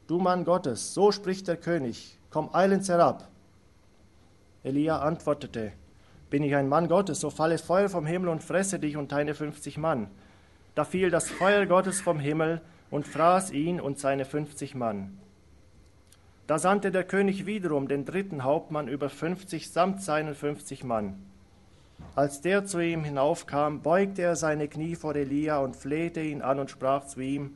Du 0.06 0.18
Mann 0.18 0.44
Gottes, 0.44 0.92
so 0.92 1.10
spricht 1.10 1.48
der 1.48 1.56
König, 1.56 2.18
komm 2.28 2.50
eilends 2.52 2.90
herab. 2.90 3.26
Elia 4.62 4.98
antwortete, 4.98 5.72
Bin 6.28 6.42
ich 6.42 6.54
ein 6.54 6.68
Mann 6.68 6.88
Gottes, 6.88 7.20
so 7.20 7.30
falle 7.30 7.56
Feuer 7.56 7.88
vom 7.88 8.04
Himmel 8.04 8.28
und 8.28 8.44
fresse 8.44 8.78
dich 8.78 8.98
und 8.98 9.10
deine 9.10 9.32
fünfzig 9.32 9.78
Mann. 9.78 10.10
Da 10.74 10.84
fiel 10.84 11.08
das 11.08 11.30
Feuer 11.30 11.64
Gottes 11.64 12.02
vom 12.02 12.20
Himmel 12.20 12.60
und 12.90 13.08
fraß 13.08 13.52
ihn 13.52 13.80
und 13.80 13.98
seine 13.98 14.26
fünfzig 14.26 14.74
Mann. 14.74 15.18
Da 16.48 16.58
sandte 16.58 16.90
der 16.90 17.04
König 17.04 17.44
wiederum 17.44 17.88
den 17.88 18.06
dritten 18.06 18.42
Hauptmann 18.42 18.88
über 18.88 19.10
fünfzig 19.10 19.70
samt 19.70 20.02
seinen 20.02 20.34
fünfzig 20.34 20.82
Mann. 20.82 21.22
Als 22.14 22.40
der 22.40 22.64
zu 22.64 22.82
ihm 22.82 23.04
hinaufkam, 23.04 23.82
beugte 23.82 24.22
er 24.22 24.34
seine 24.34 24.66
Knie 24.66 24.96
vor 24.96 25.14
Elia 25.14 25.58
und 25.58 25.76
flehte 25.76 26.22
ihn 26.22 26.40
an 26.40 26.58
und 26.58 26.70
sprach 26.70 27.04
zu 27.04 27.20
ihm, 27.20 27.54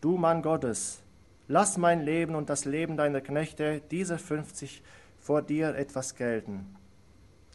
Du 0.00 0.16
Mann 0.16 0.42
Gottes, 0.42 1.04
lass 1.46 1.78
mein 1.78 2.02
Leben 2.02 2.34
und 2.34 2.50
das 2.50 2.64
Leben 2.64 2.96
deiner 2.96 3.20
Knechte, 3.20 3.80
diese 3.92 4.18
fünfzig, 4.18 4.82
vor 5.18 5.40
dir 5.40 5.76
etwas 5.76 6.16
gelten. 6.16 6.74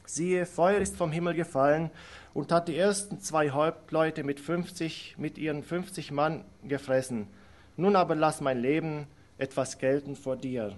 Siehe, 0.06 0.46
Feuer 0.46 0.80
ist 0.80 0.96
vom 0.96 1.12
Himmel 1.12 1.34
gefallen 1.34 1.90
und 2.34 2.54
hat 2.54 2.70
die 2.70 2.78
ersten 2.78 3.20
zwei 3.20 3.50
Hauptleute 3.50 4.24
mit 4.24 4.40
fünfzig, 4.40 5.16
mit 5.18 5.38
ihren 5.38 5.64
fünfzig 5.64 6.12
Mann 6.14 6.46
gefressen. 6.64 7.28
Nun 7.76 7.98
aber 7.98 8.16
lass 8.16 8.40
mein 8.40 8.62
Leben 8.62 9.08
etwas 9.38 9.78
gelten 9.78 10.16
vor 10.16 10.36
dir. 10.36 10.78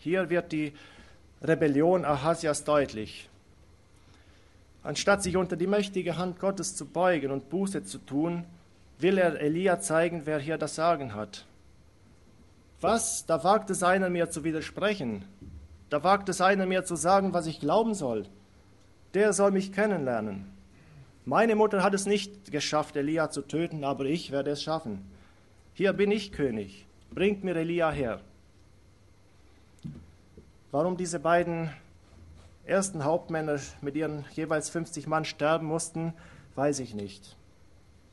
Hier 0.00 0.30
wird 0.30 0.52
die 0.52 0.72
Rebellion 1.42 2.04
Ahasias 2.04 2.64
deutlich. 2.64 3.28
Anstatt 4.82 5.22
sich 5.22 5.36
unter 5.36 5.56
die 5.56 5.66
mächtige 5.66 6.18
Hand 6.18 6.38
Gottes 6.38 6.76
zu 6.76 6.84
beugen 6.86 7.30
und 7.30 7.48
Buße 7.48 7.84
zu 7.84 7.98
tun, 7.98 8.44
will 8.98 9.18
er 9.18 9.40
Elia 9.40 9.80
zeigen, 9.80 10.22
wer 10.24 10.38
hier 10.38 10.58
das 10.58 10.74
Sagen 10.74 11.14
hat. 11.14 11.46
Was? 12.80 13.24
Da 13.24 13.42
wagt 13.44 13.70
es 13.70 13.82
einer 13.82 14.10
mir 14.10 14.28
zu 14.30 14.44
widersprechen. 14.44 15.24
Da 15.88 16.04
wagt 16.04 16.28
es 16.28 16.40
einer 16.40 16.66
mir 16.66 16.84
zu 16.84 16.96
sagen, 16.96 17.32
was 17.32 17.46
ich 17.46 17.60
glauben 17.60 17.94
soll. 17.94 18.26
Der 19.14 19.32
soll 19.32 19.52
mich 19.52 19.72
kennenlernen. 19.72 20.52
Meine 21.24 21.54
Mutter 21.54 21.82
hat 21.82 21.94
es 21.94 22.04
nicht 22.04 22.52
geschafft, 22.52 22.96
Elia 22.96 23.30
zu 23.30 23.40
töten, 23.40 23.84
aber 23.84 24.04
ich 24.04 24.30
werde 24.30 24.50
es 24.50 24.62
schaffen. 24.62 25.13
Hier 25.76 25.92
bin 25.92 26.12
ich 26.12 26.30
König, 26.30 26.86
bringt 27.10 27.42
mir 27.42 27.56
Elia 27.56 27.90
her. 27.90 28.20
Warum 30.70 30.96
diese 30.96 31.18
beiden 31.18 31.68
ersten 32.64 33.02
Hauptmänner 33.02 33.58
mit 33.80 33.96
ihren 33.96 34.24
jeweils 34.34 34.70
50 34.70 35.08
Mann 35.08 35.24
sterben 35.24 35.66
mussten, 35.66 36.12
weiß 36.54 36.78
ich 36.78 36.94
nicht. 36.94 37.36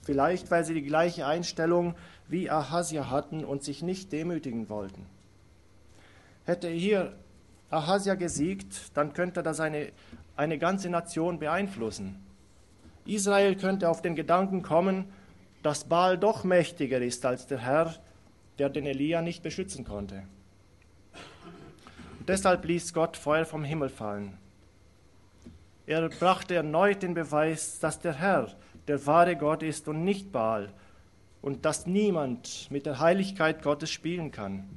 Vielleicht, 0.02 0.50
weil 0.50 0.66
sie 0.66 0.74
die 0.74 0.82
gleiche 0.82 1.28
Einstellung 1.28 1.94
wie 2.28 2.50
Ahasia 2.50 3.12
hatten 3.12 3.46
und 3.46 3.64
sich 3.64 3.84
nicht 3.84 4.12
demütigen 4.12 4.68
wollten. 4.68 5.06
Hätte 6.46 6.68
hier 6.68 7.14
Ahasia 7.70 8.16
gesiegt, 8.16 8.90
dann 8.96 9.14
könnte 9.14 9.44
das 9.44 9.60
eine, 9.60 9.92
eine 10.36 10.58
ganze 10.58 10.90
Nation 10.90 11.38
beeinflussen. 11.38 12.16
Israel 13.06 13.56
könnte 13.56 13.88
auf 13.88 14.02
den 14.02 14.16
Gedanken 14.16 14.64
kommen, 14.64 15.06
dass 15.64 15.86
Baal 15.86 16.18
doch 16.18 16.44
mächtiger 16.44 17.00
ist 17.00 17.26
als 17.26 17.48
der 17.48 17.60
Herr, 17.60 17.96
der 18.58 18.70
den 18.70 18.86
Elia 18.86 19.22
nicht 19.22 19.44
beschützen 19.44 19.86
konnte. 19.86 20.24
Und 22.20 22.30
deshalb 22.30 22.66
ließ 22.66 22.94
Gott 22.94 23.18
Feuer 23.18 23.46
vom 23.46 23.64
Himmel 23.64 23.90
fallen. 23.90 24.38
Er 25.86 26.08
brachte 26.10 26.56
erneut 26.56 27.04
den 27.04 27.14
Beweis, 27.14 27.80
dass 27.80 28.00
der 28.00 28.14
Herr 28.14 28.56
der 28.88 29.06
wahre 29.06 29.36
Gott 29.36 29.64
ist 29.64 29.88
und 29.88 30.04
nicht 30.04 30.32
Baal 30.32 30.70
und 31.42 31.66
dass 31.66 31.88
niemand 31.88 32.70
mit 32.70 32.86
der 32.86 33.00
Heiligkeit 33.00 33.64
Gottes 33.64 33.90
spielen 33.90 34.32
kann. 34.32 34.68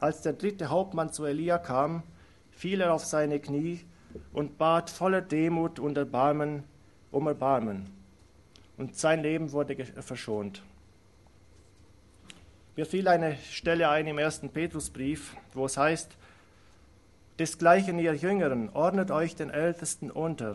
Als 0.00 0.22
der 0.22 0.32
dritte 0.32 0.70
Hauptmann 0.70 1.12
zu 1.12 1.24
Elia 1.24 1.58
kam, 1.58 2.02
fiel 2.50 2.80
er 2.80 2.92
auf 2.92 3.04
seine 3.04 3.40
Knie 3.40 3.80
und 4.32 4.58
bat 4.58 4.90
voller 4.90 5.20
Demut 5.20 5.78
und 5.78 5.96
Erbarmen 5.96 6.64
um 7.10 7.26
Erbarmen. 7.26 7.97
Und 8.78 8.96
sein 8.96 9.22
Leben 9.22 9.52
wurde 9.52 9.76
verschont. 9.84 10.62
Mir 12.76 12.86
fiel 12.86 13.08
eine 13.08 13.36
Stelle 13.50 13.88
ein 13.88 14.06
im 14.06 14.18
ersten 14.18 14.50
Petrusbrief, 14.50 15.36
wo 15.52 15.66
es 15.66 15.76
heißt, 15.76 16.16
Desgleichen 17.40 17.98
ihr 17.98 18.14
Jüngeren, 18.14 18.70
ordnet 18.70 19.10
euch 19.10 19.36
den 19.36 19.50
Ältesten 19.50 20.10
unter. 20.10 20.54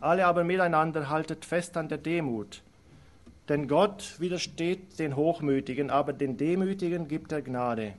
Alle 0.00 0.26
aber 0.26 0.44
miteinander 0.44 1.08
haltet 1.08 1.44
fest 1.44 1.76
an 1.76 1.88
der 1.88 1.98
Demut. 1.98 2.62
Denn 3.48 3.68
Gott 3.68 4.16
widersteht 4.18 4.98
den 4.98 5.16
Hochmütigen, 5.16 5.90
aber 5.90 6.12
den 6.12 6.36
Demütigen 6.36 7.08
gibt 7.08 7.32
er 7.32 7.42
Gnade. 7.42 7.94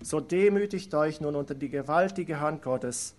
So 0.00 0.20
demütigt 0.20 0.94
euch 0.94 1.20
nun 1.20 1.34
unter 1.34 1.54
die 1.54 1.68
gewaltige 1.68 2.40
Hand 2.40 2.62
Gottes, 2.62 3.14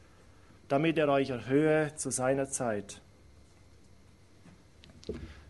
damit 0.67 0.98
er 0.98 1.10
euch 1.10 1.30
erhöhe 1.30 1.95
zu 1.95 2.12
seiner 2.12 2.50
Zeit. 2.50 3.02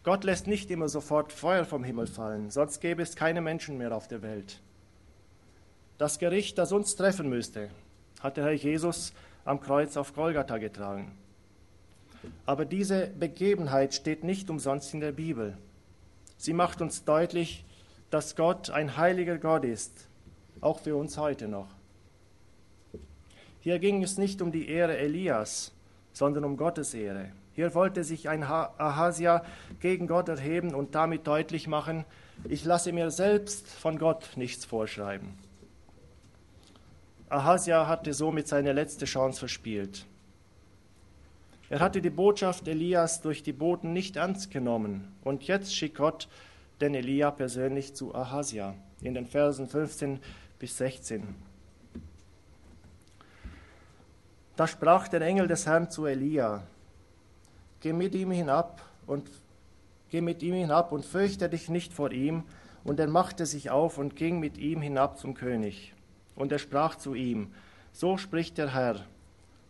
Gott 0.04 0.24
lässt 0.24 0.48
nicht 0.48 0.72
immer 0.72 0.89
sofort 0.89 1.34
Feuer 1.34 1.65
vom 1.65 1.84
Himmel 1.84 2.08
fallen, 2.08 2.50
sonst 2.50 2.80
gäbe 2.80 3.02
es 3.02 3.15
keine 3.15 3.41
Menschen 3.41 3.78
mehr 3.78 3.95
auf 3.95 4.08
der 4.08 4.22
Welt. 4.22 4.62
Das 5.98 6.19
Gericht, 6.19 6.58
das 6.58 6.72
uns 6.72 6.95
treffen 6.95 7.30
müsste, 7.30 7.69
hat 8.22 8.38
der 8.38 8.45
Herr 8.45 8.54
Jesus 8.54 9.13
am 9.43 9.60
Kreuz 9.60 9.98
auf 9.98 10.13
Golgatha 10.13 10.58
getragen. 10.58 11.17
Aber 12.45 12.65
diese 12.65 13.08
Begebenheit 13.08 13.93
steht 13.93 14.24
nicht 14.24 14.50
umsonst 14.50 14.93
in 14.93 15.00
der 15.00 15.12
Bibel. 15.12 15.58
Sie 16.38 16.54
macht 16.54 16.82
uns 16.82 17.04
deutlich, 17.04 17.65
dass 18.10 18.36
Gott 18.36 18.69
ein 18.69 18.98
heiliger 18.98 19.38
Gott 19.38 19.65
ist, 19.65 20.08
auch 20.62 20.80
für 20.80 20.95
uns 20.95 21.17
heute 21.17 21.48
noch. 21.48 21.67
Hier 23.60 23.80
ging 23.80 24.02
es 24.04 24.17
nicht 24.17 24.41
um 24.41 24.52
die 24.52 24.69
Ehre 24.69 24.98
Elias, 24.98 25.74
sondern 26.13 26.45
um 26.45 26.58
Gottes 26.58 26.93
Ehre. 26.93 27.32
Hier 27.60 27.76
wollte 27.76 28.06
sich 28.06 28.30
ein 28.30 28.41
Ahasia 28.41 29.43
gegen 29.82 30.08
Gott 30.08 30.30
erheben 30.30 30.74
und 30.74 30.95
damit 30.95 31.28
deutlich 31.28 31.67
machen, 31.67 32.06
ich 32.48 32.63
lasse 32.63 32.93
mir 32.93 33.12
selbst 33.12 33.67
von 33.67 34.00
Gott 34.00 34.30
nichts 34.38 34.63
vorschreiben. 34.63 35.38
Ahasia 37.28 37.86
hatte 37.86 38.13
somit 38.13 38.48
seine 38.48 38.72
letzte 38.72 39.04
Chance 39.04 39.39
verspielt. 39.39 40.06
Er 41.69 41.82
hatte 41.82 42.02
die 42.02 42.10
Botschaft 42.10 42.65
Elias 42.65 43.19
durch 43.19 43.43
die 43.43 43.52
Boten 43.52 43.91
nicht 43.91 44.15
ernst 44.15 44.52
genommen 44.52 45.13
und 45.26 45.43
jetzt 45.43 45.76
schickt 45.76 45.98
Gott 45.98 46.30
den 46.80 46.95
Elia 46.95 47.30
persönlich 47.30 47.93
zu 47.93 48.15
Ahasia 48.15 48.74
in 49.02 49.15
den 49.15 49.26
Versen 49.26 49.67
15 49.67 50.22
bis 50.60 50.78
16. 50.78 51.36
Da 54.56 54.65
sprach 54.65 55.10
der 55.10 55.19
Engel 55.19 55.50
des 55.50 55.65
Herrn 55.65 55.91
zu 55.91 56.06
Elia: 56.06 56.63
Geh 57.82 57.94
mit 57.94 58.13
ihm 58.15 58.32
hinab 58.32 58.82
und 59.08 59.30
geh 60.10 60.22
mit 60.22 60.44
ihm 60.44 60.56
hinab 60.56 60.92
und 60.92 61.06
fürchte 61.06 61.48
dich 61.50 61.70
nicht 61.70 61.94
vor 61.94 62.12
ihm. 62.12 62.44
Und 62.84 63.00
er 63.00 63.08
machte 63.08 63.46
sich 63.46 63.70
auf 63.70 63.98
und 63.98 64.15
ging 64.15 64.39
mit 64.39 64.58
ihm 64.58 64.82
hinab 64.82 65.18
zum 65.18 65.34
König. 65.34 65.94
Und 66.36 66.52
er 66.52 66.60
sprach 66.60 66.96
zu 66.96 67.13
ihm: 67.13 67.52
So 67.92 68.18
spricht 68.18 68.58
der 68.58 68.74
Herr, 68.74 69.06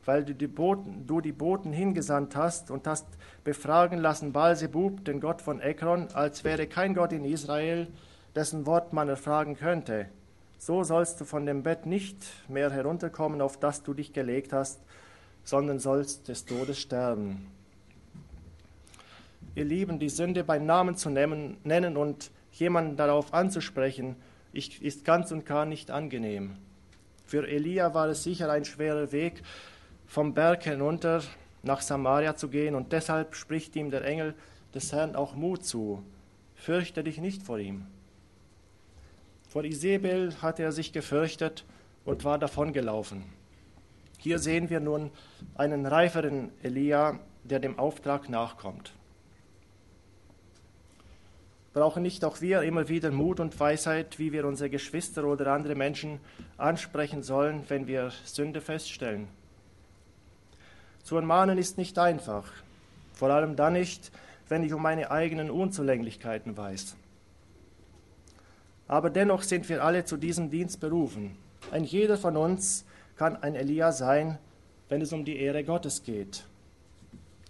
weil 0.06 0.26
du 0.26 0.34
die 0.34 0.48
Boten, 0.48 1.06
du 1.06 1.22
die 1.22 1.32
Boten 1.32 1.74
hingesandt 1.74 2.36
hast 2.36 2.72
und 2.72 2.88
hast 2.88 3.08
befragen 3.44 4.00
lassen 4.00 4.32
Balsebub, 4.32 5.06
den 5.06 5.20
Gott 5.20 5.42
von 5.42 5.62
Ekron, 5.62 6.08
als 6.14 6.44
wäre 6.44 6.68
kein 6.68 6.96
Gott 6.96 7.12
in 7.14 7.26
Israel, 7.26 7.88
dessen 8.36 8.66
Wort 8.66 8.94
man 8.94 9.10
erfragen 9.10 9.56
könnte. 9.56 10.08
So 10.58 10.84
sollst 10.84 11.22
du 11.22 11.26
von 11.26 11.46
dem 11.46 11.64
Bett 11.64 11.86
nicht 11.86 12.18
mehr 12.50 12.70
herunterkommen, 12.70 13.42
auf 13.42 13.60
das 13.60 13.84
du 13.84 13.94
dich 13.94 14.14
gelegt 14.14 14.52
hast, 14.52 14.80
sondern 15.44 15.80
sollst 15.80 16.28
des 16.28 16.46
Todes 16.46 16.80
sterben. 16.80 17.48
Ihr 19.60 19.66
Lieben, 19.66 20.00
die 20.00 20.08
Sünde 20.08 20.46
beim 20.46 20.66
Namen 20.66 20.96
zu 20.96 21.10
nennen, 21.10 21.98
und 21.98 22.32
jemanden 22.54 22.96
darauf 22.96 23.34
anzusprechen, 23.34 24.16
ist 24.54 25.04
ganz 25.04 25.34
und 25.34 25.46
gar 25.46 25.66
nicht 25.66 25.92
angenehm. 25.92 26.56
Für 27.26 27.46
Elia 27.46 27.94
war 27.94 28.08
es 28.08 28.24
sicher 28.24 28.50
ein 28.50 28.64
schwerer 28.64 29.12
Weg, 29.12 29.44
vom 30.08 30.34
Berg 30.34 30.64
hinunter 30.64 31.24
nach 31.62 31.82
Samaria 31.82 32.38
zu 32.38 32.48
gehen, 32.48 32.74
und 32.74 32.94
deshalb 32.94 33.36
spricht 33.36 33.76
ihm 33.76 33.92
der 33.92 34.06
Engel 34.06 34.34
des 34.74 34.94
Herrn 34.94 35.18
auch 35.18 35.36
Mut 35.36 35.66
zu. 35.66 36.04
Fürchte 36.56 37.04
dich 37.04 37.18
nicht 37.18 37.44
vor 37.44 37.60
ihm. 37.60 37.86
Vor 39.50 39.66
Isabel 39.66 40.42
hatte 40.42 40.64
er 40.64 40.72
sich 40.72 40.94
gefürchtet 40.94 41.66
und 42.06 42.24
war 42.24 42.40
davongelaufen. 42.40 43.26
Hier 44.20 44.40
sehen 44.40 44.70
wir 44.70 44.80
nun 44.80 45.12
einen 45.56 45.86
reiferen 45.86 46.50
Elia, 46.64 47.20
der 47.44 47.60
dem 47.60 47.78
Auftrag 47.78 48.30
nachkommt. 48.30 48.94
Brauchen 51.80 52.04
nicht 52.04 52.26
auch 52.26 52.42
wir 52.42 52.64
immer 52.64 52.90
wieder 52.90 53.10
Mut 53.10 53.40
und 53.40 53.58
Weisheit, 53.58 54.20
wie 54.20 54.34
wir 54.34 54.44
unsere 54.44 54.70
Geschwister 54.70 55.24
oder 55.24 55.54
andere 55.54 55.76
Menschen 55.76 56.20
ansprechen 56.58 57.24
sollen, 57.24 57.64
wenn 57.70 57.88
wir 57.88 58.12
Sünde 58.26 58.60
feststellen? 58.60 59.30
Zu 61.04 61.16
ermahnen 61.16 61.58
ist 61.58 61.78
nicht 61.78 61.98
einfach, 61.98 62.44
vor 63.14 63.30
allem 63.30 63.56
dann 63.56 63.72
nicht, 63.72 64.12
wenn 64.50 64.66
ich 64.66 64.74
um 64.74 64.82
meine 64.82 65.10
eigenen 65.10 65.50
Unzulänglichkeiten 65.50 66.58
weiß. 66.58 66.98
Aber 68.90 69.10
dennoch 69.10 69.44
sind 69.44 69.70
wir 69.70 69.82
alle 69.82 70.04
zu 70.04 70.18
diesem 70.18 70.50
Dienst 70.50 70.82
berufen. 70.82 71.38
Ein 71.72 71.86
jeder 71.86 72.18
von 72.18 72.36
uns 72.36 72.84
kann 73.16 73.42
ein 73.42 73.56
Elia 73.56 73.94
sein, 73.94 74.38
wenn 74.90 75.00
es 75.00 75.14
um 75.14 75.24
die 75.24 75.38
Ehre 75.38 75.64
Gottes 75.64 76.04
geht. 76.04 76.44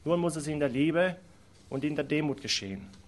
Nur 0.05 0.17
muss 0.17 0.35
es 0.35 0.45
in 0.45 0.59
der 0.59 0.69
Liebe 0.69 1.15
und 1.71 1.83
in 1.83 1.95
der 1.95 2.05
Demut 2.05 2.43
geschehen. 2.43 2.98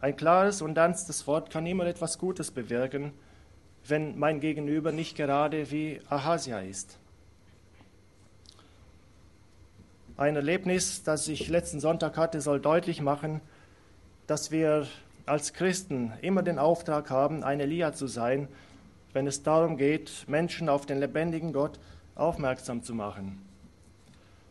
Ein 0.00 0.16
klares 0.16 0.62
und 0.62 0.78
ernstes 0.78 1.26
Wort 1.26 1.50
kann 1.50 1.66
immer 1.66 1.84
etwas 1.84 2.18
Gutes 2.18 2.50
bewirken, 2.50 3.12
wenn 3.86 4.18
mein 4.18 4.40
Gegenüber 4.40 4.92
nicht 4.92 5.14
gerade 5.14 5.70
wie 5.70 6.00
Ahasia 6.08 6.60
ist. 6.60 6.98
Ein 10.16 10.36
Erlebnis, 10.36 11.02
das 11.02 11.28
ich 11.28 11.48
letzten 11.48 11.80
Sonntag 11.80 12.16
hatte, 12.16 12.40
soll 12.40 12.60
deutlich 12.60 13.02
machen, 13.02 13.42
dass 14.26 14.50
wir 14.50 14.86
als 15.26 15.52
Christen 15.52 16.12
immer 16.22 16.42
den 16.42 16.58
Auftrag 16.58 17.10
haben, 17.10 17.44
ein 17.44 17.60
Elia 17.60 17.92
zu 17.92 18.06
sein, 18.06 18.48
wenn 19.12 19.26
es 19.26 19.42
darum 19.42 19.76
geht, 19.76 20.24
Menschen 20.28 20.70
auf 20.70 20.86
den 20.86 20.98
lebendigen 20.98 21.52
Gott 21.52 21.78
aufmerksam 22.14 22.82
zu 22.82 22.94
machen. 22.94 23.42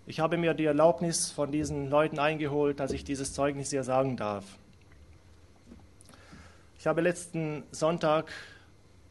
Ich 0.05 0.19
habe 0.19 0.37
mir 0.37 0.53
die 0.53 0.65
Erlaubnis 0.65 1.31
von 1.31 1.51
diesen 1.51 1.89
Leuten 1.89 2.19
eingeholt, 2.19 2.79
dass 2.79 2.91
ich 2.91 3.03
dieses 3.03 3.33
Zeugnis 3.33 3.71
hier 3.71 3.83
sagen 3.83 4.15
darf. 4.15 4.58
Ich 6.79 6.87
habe 6.87 7.01
letzten 7.01 7.63
Sonntag 7.71 8.31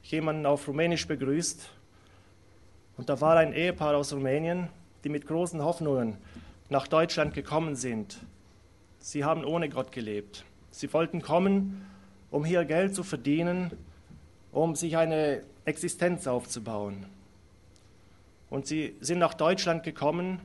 jemanden 0.03 0.47
auf 0.47 0.67
Rumänisch 0.67 1.07
begrüßt 1.07 1.69
und 2.97 3.11
da 3.11 3.21
war 3.21 3.37
ein 3.37 3.53
Ehepaar 3.53 3.95
aus 3.95 4.11
Rumänien, 4.15 4.71
die 5.05 5.11
mit 5.11 5.27
großen 5.27 5.63
Hoffnungen 5.63 6.17
nach 6.71 6.89
Deutschland 6.89 7.35
gekommen 7.35 7.77
sind. 7.77 8.21
Sie 9.01 9.23
haben 9.23 9.45
ohne 9.45 9.69
Gott 9.69 9.93
gelebt. 9.93 10.47
Sie 10.71 10.91
wollten 10.95 11.21
kommen, 11.21 11.85
um 12.31 12.43
hier 12.43 12.65
Geld 12.65 12.95
zu 12.95 13.05
verdienen, 13.05 13.73
um 14.51 14.75
sich 14.75 14.97
eine 14.97 15.43
Existenz 15.67 16.27
aufzubauen. 16.27 17.05
Und 18.49 18.67
sie 18.67 18.97
sind 19.01 19.19
nach 19.19 19.35
Deutschland 19.35 19.83
gekommen 19.83 20.41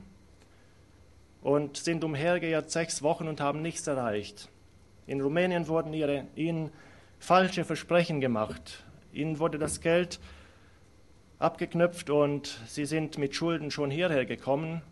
und 1.40 1.78
sind 1.78 2.04
umhergeirrt 2.04 2.70
sechs 2.70 3.02
Wochen 3.02 3.28
und 3.28 3.40
haben 3.40 3.62
nichts 3.62 3.86
erreicht. 3.86 4.50
In 5.06 5.22
Rumänien 5.22 5.68
wurden 5.68 5.94
ihre, 5.94 6.26
ihnen 6.36 6.70
falsche 7.24 7.64
Versprechen 7.64 8.20
gemacht. 8.20 8.84
Ihnen 9.14 9.38
wurde 9.38 9.58
das 9.58 9.80
Geld 9.80 10.20
abgeknüpft 11.38 12.10
und 12.10 12.60
sie 12.66 12.84
sind 12.84 13.16
mit 13.16 13.34
Schulden 13.34 13.70
schon 13.70 13.90
hierher 13.90 14.26
gekommen 14.26 14.82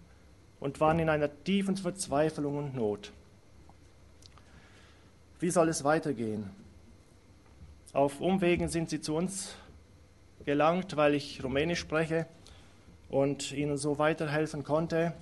und 0.59 0.81
waren 0.81 0.99
in 0.99 1.11
einer 1.11 1.29
tiefen 1.45 1.77
Verzweiflung 1.77 2.57
und 2.57 2.75
Not. 2.75 3.13
Wie 5.41 5.51
soll 5.51 5.69
es 5.69 5.85
weitergehen? 5.85 6.49
Auf 7.93 8.19
Umwegen 8.23 8.69
sind 8.69 8.89
sie 8.89 9.03
zu 9.03 9.15
uns 9.15 9.55
gelangt, 10.47 10.97
weil 10.97 11.15
ich 11.15 11.45
Rumänisch 11.45 11.81
spreche 11.81 12.27
und 13.11 13.53
ihnen 13.53 13.77
so 13.77 13.99
weiterhelfen 13.99 14.65
konnte. 14.65 15.13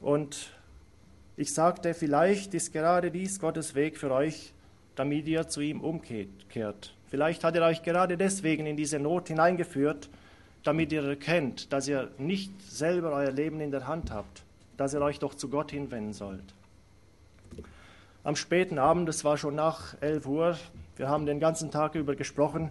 Und 0.00 0.55
ich 1.36 1.52
sagte, 1.52 1.92
vielleicht 1.92 2.54
ist 2.54 2.72
gerade 2.72 3.10
dies 3.10 3.38
Gottes 3.38 3.74
Weg 3.74 3.98
für 3.98 4.10
euch, 4.10 4.54
damit 4.94 5.26
ihr 5.28 5.48
zu 5.48 5.60
ihm 5.60 5.82
umkehrt. 5.82 6.94
Vielleicht 7.08 7.44
hat 7.44 7.54
er 7.54 7.66
euch 7.66 7.82
gerade 7.82 8.16
deswegen 8.16 8.66
in 8.66 8.76
diese 8.76 8.98
Not 8.98 9.28
hineingeführt, 9.28 10.08
damit 10.62 10.92
ihr 10.92 11.04
erkennt, 11.04 11.72
dass 11.72 11.86
ihr 11.86 12.10
nicht 12.18 12.50
selber 12.62 13.12
euer 13.12 13.30
Leben 13.30 13.60
in 13.60 13.70
der 13.70 13.86
Hand 13.86 14.10
habt, 14.10 14.42
dass 14.76 14.94
ihr 14.94 15.02
euch 15.02 15.18
doch 15.18 15.34
zu 15.34 15.48
Gott 15.48 15.70
hinwenden 15.70 16.14
sollt. 16.14 16.54
Am 18.24 18.34
späten 18.34 18.78
Abend, 18.78 19.08
es 19.08 19.22
war 19.22 19.36
schon 19.36 19.54
nach 19.54 20.00
11 20.00 20.26
Uhr, 20.26 20.58
wir 20.96 21.08
haben 21.08 21.26
den 21.26 21.38
ganzen 21.38 21.70
Tag 21.70 21.94
über 21.94 22.16
gesprochen, 22.16 22.70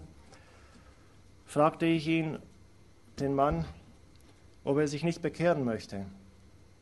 fragte 1.46 1.86
ich 1.86 2.06
ihn, 2.08 2.38
den 3.20 3.34
Mann, 3.34 3.64
ob 4.64 4.78
er 4.78 4.88
sich 4.88 5.04
nicht 5.04 5.22
bekehren 5.22 5.64
möchte. 5.64 6.04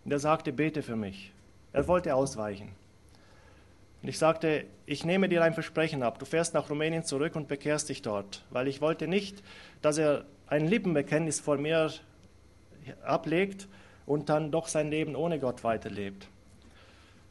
Und 0.04 0.10
er 0.10 0.18
sagte, 0.18 0.52
bete 0.52 0.82
für 0.82 0.96
mich. 0.96 1.33
Er 1.74 1.88
wollte 1.88 2.14
ausweichen. 2.14 2.68
Und 4.00 4.08
ich 4.08 4.16
sagte, 4.18 4.64
ich 4.86 5.04
nehme 5.04 5.28
dir 5.28 5.42
ein 5.42 5.54
Versprechen 5.54 6.04
ab, 6.04 6.20
du 6.20 6.24
fährst 6.24 6.54
nach 6.54 6.70
Rumänien 6.70 7.04
zurück 7.04 7.34
und 7.34 7.48
bekehrst 7.48 7.88
dich 7.88 8.00
dort, 8.00 8.44
weil 8.50 8.68
ich 8.68 8.80
wollte 8.80 9.08
nicht, 9.08 9.42
dass 9.82 9.98
er 9.98 10.24
ein 10.46 10.68
Lippenbekenntnis 10.68 11.40
vor 11.40 11.58
mir 11.58 11.92
ablegt 13.02 13.66
und 14.06 14.28
dann 14.28 14.52
doch 14.52 14.68
sein 14.68 14.88
Leben 14.88 15.16
ohne 15.16 15.40
Gott 15.40 15.64
weiterlebt. 15.64 16.28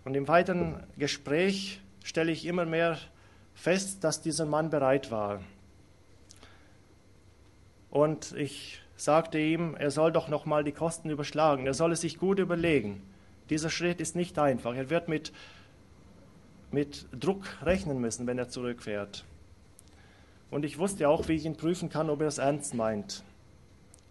Und 0.04 0.16
im 0.16 0.28
weiteren 0.28 0.84
Gespräch 0.98 1.80
stelle 2.04 2.34
ich 2.34 2.46
immer 2.46 2.66
mehr 2.66 2.98
fest, 3.56 4.04
dass 4.04 4.22
dieser 4.22 4.46
Mann 4.46 4.70
bereit 4.70 5.10
war. 5.10 5.39
Und 7.89 8.34
ich 8.34 8.82
sagte 8.98 9.39
ihm, 9.39 9.76
er 9.78 9.91
soll 9.91 10.12
doch 10.12 10.28
noch 10.28 10.46
mal 10.46 10.66
die 10.66 10.74
Kosten 10.74 11.10
überschlagen, 11.10 11.66
er 11.66 11.74
soll 11.74 11.94
es 11.94 12.02
sich 12.02 12.18
gut 12.18 12.39
überlegen. 12.39 13.12
Dieser 13.50 13.70
Schritt 13.70 14.02
ist 14.02 14.16
nicht 14.16 14.39
einfach. 14.39 14.76
Er 14.76 14.89
wird 14.89 15.08
mit 15.08 15.32
mit 16.74 17.06
Druck 17.18 17.44
rechnen 17.62 18.02
müssen, 18.02 18.26
wenn 18.28 18.39
er 18.39 18.50
zurückfährt. 18.50 19.24
Und 20.50 20.66
ich 20.66 20.80
wusste 20.80 21.08
auch, 21.08 21.28
wie 21.28 21.34
ich 21.34 21.46
ihn 21.46 21.56
prüfen 21.56 21.89
kann, 21.89 22.10
ob 22.10 22.22
er 22.22 22.28
es 22.28 22.39
ernst 22.39 22.74
meint. 22.74 23.24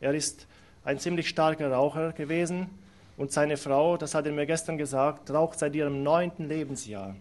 Er 0.00 0.14
ist 0.14 0.46
ein 0.84 0.98
ziemlich 0.98 1.28
starker 1.28 1.70
Raucher 1.70 2.12
gewesen 2.12 2.70
und 3.16 3.32
seine 3.32 3.56
Frau, 3.56 3.96
das 3.96 4.14
hat 4.14 4.26
er 4.26 4.32
mir 4.32 4.46
gestern 4.46 4.78
gesagt, 4.78 5.30
raucht 5.30 5.58
seit 5.58 5.74
ihrem 5.74 6.02
neunten 6.02 6.48
Lebensjahr. 6.48 7.16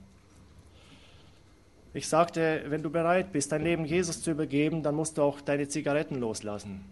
Ich 1.94 2.08
sagte, 2.08 2.64
wenn 2.68 2.84
du 2.84 2.90
bereit 2.90 3.32
bist, 3.32 3.52
dein 3.52 3.64
Leben 3.64 3.84
Jesus 3.84 4.22
zu 4.22 4.32
übergeben, 4.32 4.82
dann 4.82 4.96
musst 4.96 5.18
du 5.18 5.24
auch 5.24 5.42
deine 5.42 5.68
Zigaretten 5.68 6.20
loslassen. 6.20 6.86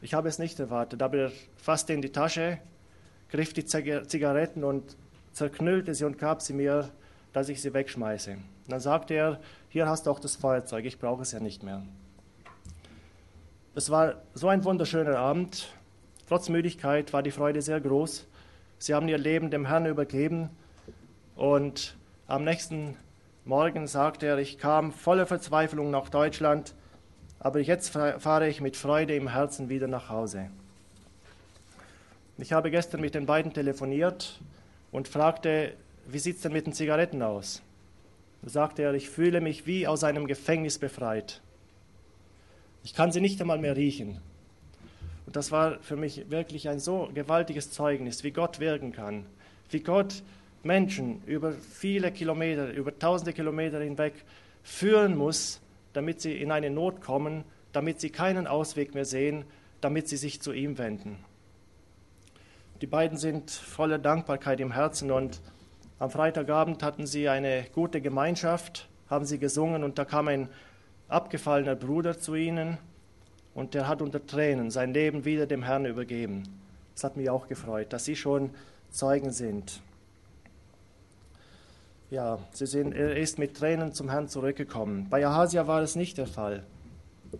Ich 0.00 0.14
habe 0.14 0.28
es 0.28 0.38
nicht 0.38 0.58
erwartet, 0.60 1.02
aber 1.02 1.16
er 1.16 1.32
fasste 1.56 1.92
in 1.92 2.02
die 2.02 2.12
Tasche, 2.12 2.58
griff 3.30 3.52
die 3.52 3.64
Zigaretten 3.64 4.64
und 4.64 4.96
zerknüllte 5.32 5.94
sie 5.94 6.04
und 6.04 6.18
gab 6.18 6.42
sie 6.42 6.52
mir, 6.52 6.90
dass 7.32 7.48
ich 7.48 7.60
sie 7.60 7.74
wegschmeiße. 7.74 8.36
Dann 8.68 8.80
sagte 8.80 9.14
er, 9.14 9.40
hier 9.68 9.88
hast 9.88 10.06
du 10.06 10.10
auch 10.10 10.20
das 10.20 10.36
Feuerzeug, 10.36 10.84
ich 10.84 10.98
brauche 10.98 11.22
es 11.22 11.32
ja 11.32 11.40
nicht 11.40 11.62
mehr. 11.62 11.82
Es 13.74 13.90
war 13.90 14.22
so 14.34 14.48
ein 14.48 14.64
wunderschöner 14.64 15.18
Abend. 15.18 15.68
Trotz 16.28 16.48
Müdigkeit 16.48 17.12
war 17.12 17.22
die 17.22 17.32
Freude 17.32 17.60
sehr 17.60 17.80
groß. 17.80 18.26
Sie 18.78 18.94
haben 18.94 19.08
ihr 19.08 19.18
Leben 19.18 19.50
dem 19.50 19.66
Herrn 19.66 19.86
übergeben 19.86 20.50
und 21.36 21.96
am 22.26 22.44
nächsten 22.44 22.96
Morgen 23.44 23.86
sagte 23.86 24.26
er, 24.26 24.38
ich 24.38 24.58
kam 24.58 24.92
voller 24.92 25.26
Verzweiflung 25.26 25.90
nach 25.90 26.08
Deutschland, 26.08 26.74
aber 27.40 27.60
jetzt 27.60 27.90
fahre 27.90 28.48
ich 28.48 28.60
mit 28.60 28.76
Freude 28.76 29.14
im 29.14 29.28
Herzen 29.28 29.68
wieder 29.68 29.88
nach 29.88 30.08
Hause. 30.08 30.50
Ich 32.36 32.52
habe 32.52 32.72
gestern 32.72 33.00
mit 33.00 33.14
den 33.14 33.26
beiden 33.26 33.52
telefoniert 33.52 34.40
und 34.90 35.06
fragte, 35.06 35.74
wie 36.06 36.18
sieht 36.18 36.36
es 36.36 36.42
denn 36.42 36.52
mit 36.52 36.66
den 36.66 36.72
Zigaretten 36.72 37.22
aus? 37.22 37.62
Da 38.42 38.50
sagte 38.50 38.82
er, 38.82 38.92
ich 38.94 39.08
fühle 39.08 39.40
mich 39.40 39.66
wie 39.66 39.86
aus 39.86 40.02
einem 40.02 40.26
Gefängnis 40.26 40.78
befreit. 40.78 41.40
Ich 42.82 42.92
kann 42.92 43.12
sie 43.12 43.20
nicht 43.20 43.40
einmal 43.40 43.58
mehr 43.58 43.76
riechen. 43.76 44.20
Und 45.26 45.36
das 45.36 45.52
war 45.52 45.78
für 45.80 45.96
mich 45.96 46.28
wirklich 46.28 46.68
ein 46.68 46.80
so 46.80 47.08
gewaltiges 47.14 47.70
Zeugnis, 47.70 48.24
wie 48.24 48.32
Gott 48.32 48.58
wirken 48.58 48.92
kann, 48.92 49.26
wie 49.70 49.80
Gott 49.80 50.22
Menschen 50.64 51.22
über 51.26 51.52
viele 51.52 52.10
Kilometer, 52.10 52.72
über 52.72 52.98
tausende 52.98 53.32
Kilometer 53.32 53.80
hinweg 53.80 54.12
führen 54.64 55.16
muss, 55.16 55.60
damit 55.92 56.20
sie 56.20 56.36
in 56.36 56.50
eine 56.50 56.68
Not 56.68 57.00
kommen, 57.00 57.44
damit 57.72 58.00
sie 58.00 58.10
keinen 58.10 58.48
Ausweg 58.48 58.92
mehr 58.92 59.04
sehen, 59.04 59.44
damit 59.80 60.08
sie 60.08 60.16
sich 60.16 60.42
zu 60.42 60.52
ihm 60.52 60.78
wenden. 60.78 61.18
Die 62.84 62.90
beiden 62.90 63.16
sind 63.16 63.50
voller 63.50 63.98
Dankbarkeit 63.98 64.60
im 64.60 64.70
Herzen 64.70 65.10
und 65.10 65.40
am 65.98 66.10
Freitagabend 66.10 66.82
hatten 66.82 67.06
sie 67.06 67.30
eine 67.30 67.64
gute 67.74 68.02
Gemeinschaft, 68.02 68.90
haben 69.08 69.24
sie 69.24 69.38
gesungen 69.38 69.84
und 69.84 69.98
da 69.98 70.04
kam 70.04 70.28
ein 70.28 70.50
abgefallener 71.08 71.76
Bruder 71.76 72.18
zu 72.18 72.34
ihnen 72.34 72.76
und 73.54 73.72
der 73.72 73.88
hat 73.88 74.02
unter 74.02 74.26
Tränen 74.26 74.70
sein 74.70 74.92
Leben 74.92 75.24
wieder 75.24 75.46
dem 75.46 75.62
Herrn 75.62 75.86
übergeben. 75.86 76.42
Das 76.92 77.04
hat 77.04 77.16
mich 77.16 77.30
auch 77.30 77.48
gefreut, 77.48 77.90
dass 77.90 78.04
sie 78.04 78.16
schon 78.16 78.50
Zeugen 78.90 79.30
sind. 79.30 79.80
Ja, 82.10 82.38
sie 82.52 82.66
sind, 82.66 82.92
er 82.92 83.16
ist 83.16 83.38
mit 83.38 83.56
Tränen 83.56 83.94
zum 83.94 84.10
Herrn 84.10 84.28
zurückgekommen. 84.28 85.06
Bei 85.08 85.26
Ahasia 85.26 85.66
war 85.66 85.80
es 85.80 85.96
nicht 85.96 86.18
der 86.18 86.26
Fall. 86.26 86.66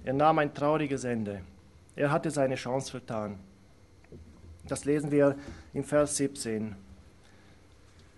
Er 0.04 0.14
nahm 0.14 0.38
ein 0.38 0.54
trauriges 0.54 1.04
Ende. 1.04 1.42
Er 1.96 2.10
hatte 2.10 2.30
seine 2.30 2.54
Chance 2.54 2.92
vertan. 2.92 3.38
Das 4.66 4.86
lesen 4.86 5.10
wir 5.10 5.36
im 5.74 5.84
Vers 5.84 6.16
17. 6.16 6.74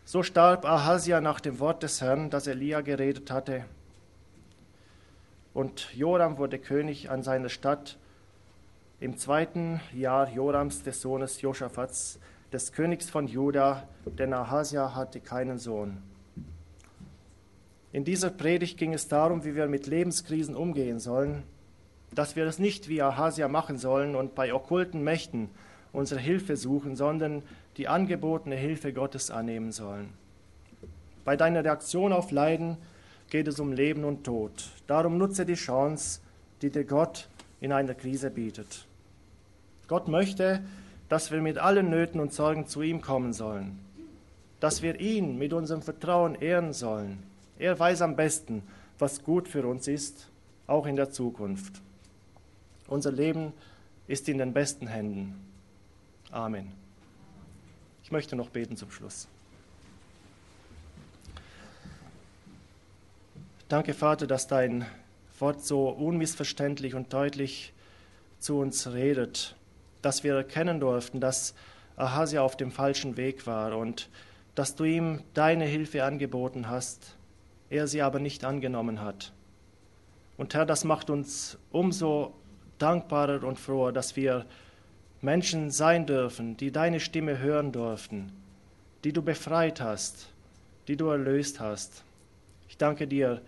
So 0.04 0.22
starb 0.22 0.64
Ahasia 0.64 1.20
nach 1.20 1.40
dem 1.40 1.58
Wort 1.58 1.82
des 1.82 2.00
Herrn, 2.00 2.30
das 2.30 2.46
Elia 2.46 2.82
geredet 2.82 3.32
hatte. 3.32 3.64
Und 5.52 5.92
Joram 5.94 6.38
wurde 6.38 6.58
König 6.60 7.10
an 7.10 7.24
seiner 7.24 7.48
Stadt 7.48 7.98
im 9.00 9.18
zweiten 9.18 9.80
Jahr 9.92 10.30
Jorams 10.30 10.84
des 10.84 11.00
Sohnes 11.00 11.42
Josaphats, 11.42 12.20
des 12.52 12.72
Königs 12.72 13.10
von 13.10 13.26
Juda, 13.26 13.88
denn 14.04 14.32
Ahasia 14.32 14.94
hatte 14.94 15.18
keinen 15.20 15.58
Sohn. 15.58 15.98
In 17.92 18.04
dieser 18.04 18.30
Predigt 18.30 18.78
ging 18.78 18.94
es 18.94 19.08
darum, 19.08 19.44
wie 19.44 19.56
wir 19.56 19.66
mit 19.66 19.86
Lebenskrisen 19.88 20.54
umgehen 20.54 21.00
sollen, 21.00 21.42
dass 22.14 22.36
wir 22.36 22.46
es 22.46 22.60
nicht 22.60 22.88
wie 22.88 23.02
Ahasia 23.02 23.48
machen 23.48 23.78
sollen 23.78 24.14
und 24.14 24.36
bei 24.36 24.54
okkulten 24.54 25.02
Mächten 25.02 25.50
unsere 25.96 26.20
Hilfe 26.20 26.56
suchen, 26.56 26.94
sondern 26.94 27.42
die 27.78 27.88
angebotene 27.88 28.54
Hilfe 28.54 28.92
Gottes 28.92 29.30
annehmen 29.30 29.72
sollen. 29.72 30.10
Bei 31.24 31.36
deiner 31.36 31.64
Reaktion 31.64 32.12
auf 32.12 32.30
Leiden 32.30 32.76
geht 33.30 33.48
es 33.48 33.58
um 33.58 33.72
Leben 33.72 34.04
und 34.04 34.22
Tod. 34.24 34.52
Darum 34.86 35.16
nutze 35.16 35.46
die 35.46 35.54
Chance, 35.54 36.20
die 36.60 36.70
dir 36.70 36.84
Gott 36.84 37.28
in 37.60 37.72
einer 37.72 37.94
Krise 37.94 38.30
bietet. 38.30 38.86
Gott 39.88 40.06
möchte, 40.06 40.60
dass 41.08 41.30
wir 41.30 41.40
mit 41.40 41.56
allen 41.56 41.88
Nöten 41.88 42.20
und 42.20 42.32
Sorgen 42.32 42.66
zu 42.66 42.82
ihm 42.82 43.00
kommen 43.00 43.32
sollen, 43.32 43.78
dass 44.60 44.82
wir 44.82 45.00
ihn 45.00 45.38
mit 45.38 45.54
unserem 45.54 45.80
Vertrauen 45.80 46.34
ehren 46.34 46.74
sollen. 46.74 47.22
Er 47.58 47.78
weiß 47.78 48.02
am 48.02 48.16
besten, 48.16 48.62
was 48.98 49.24
gut 49.24 49.48
für 49.48 49.66
uns 49.66 49.88
ist, 49.88 50.28
auch 50.66 50.86
in 50.86 50.96
der 50.96 51.10
Zukunft. 51.10 51.80
Unser 52.86 53.12
Leben 53.12 53.54
ist 54.08 54.28
in 54.28 54.38
den 54.38 54.52
besten 54.52 54.88
Händen. 54.88 55.45
Amen. 56.36 56.70
Ich 58.04 58.12
möchte 58.12 58.36
noch 58.36 58.50
beten 58.50 58.76
zum 58.76 58.90
Schluss. 58.90 59.26
Danke, 63.70 63.94
Vater, 63.94 64.26
dass 64.26 64.46
dein 64.46 64.84
Wort 65.38 65.64
so 65.64 65.88
unmissverständlich 65.88 66.94
und 66.94 67.10
deutlich 67.10 67.72
zu 68.38 68.58
uns 68.58 68.86
redet, 68.88 69.56
dass 70.02 70.24
wir 70.24 70.34
erkennen 70.34 70.78
durften, 70.78 71.20
dass 71.20 71.54
Ahasia 71.96 72.42
auf 72.42 72.54
dem 72.54 72.70
falschen 72.70 73.16
Weg 73.16 73.46
war 73.46 73.74
und 73.74 74.10
dass 74.54 74.74
du 74.74 74.84
ihm 74.84 75.22
deine 75.32 75.64
Hilfe 75.64 76.04
angeboten 76.04 76.68
hast, 76.68 77.16
er 77.70 77.88
sie 77.88 78.02
aber 78.02 78.18
nicht 78.18 78.44
angenommen 78.44 79.00
hat. 79.00 79.32
Und 80.36 80.52
Herr, 80.52 80.66
das 80.66 80.84
macht 80.84 81.08
uns 81.08 81.56
umso 81.72 82.34
dankbarer 82.76 83.42
und 83.42 83.58
froher, 83.58 83.92
dass 83.92 84.16
wir 84.16 84.44
Menschen 85.26 85.72
sein 85.72 86.06
dürfen, 86.06 86.56
die 86.56 86.70
deine 86.70 87.00
Stimme 87.00 87.40
hören 87.40 87.72
durften, 87.72 88.30
die 89.02 89.12
du 89.12 89.22
befreit 89.22 89.80
hast, 89.80 90.30
die 90.86 90.96
du 90.96 91.08
erlöst 91.08 91.58
hast. 91.58 92.04
Ich 92.68 92.78
danke 92.78 93.08
dir, 93.08 93.42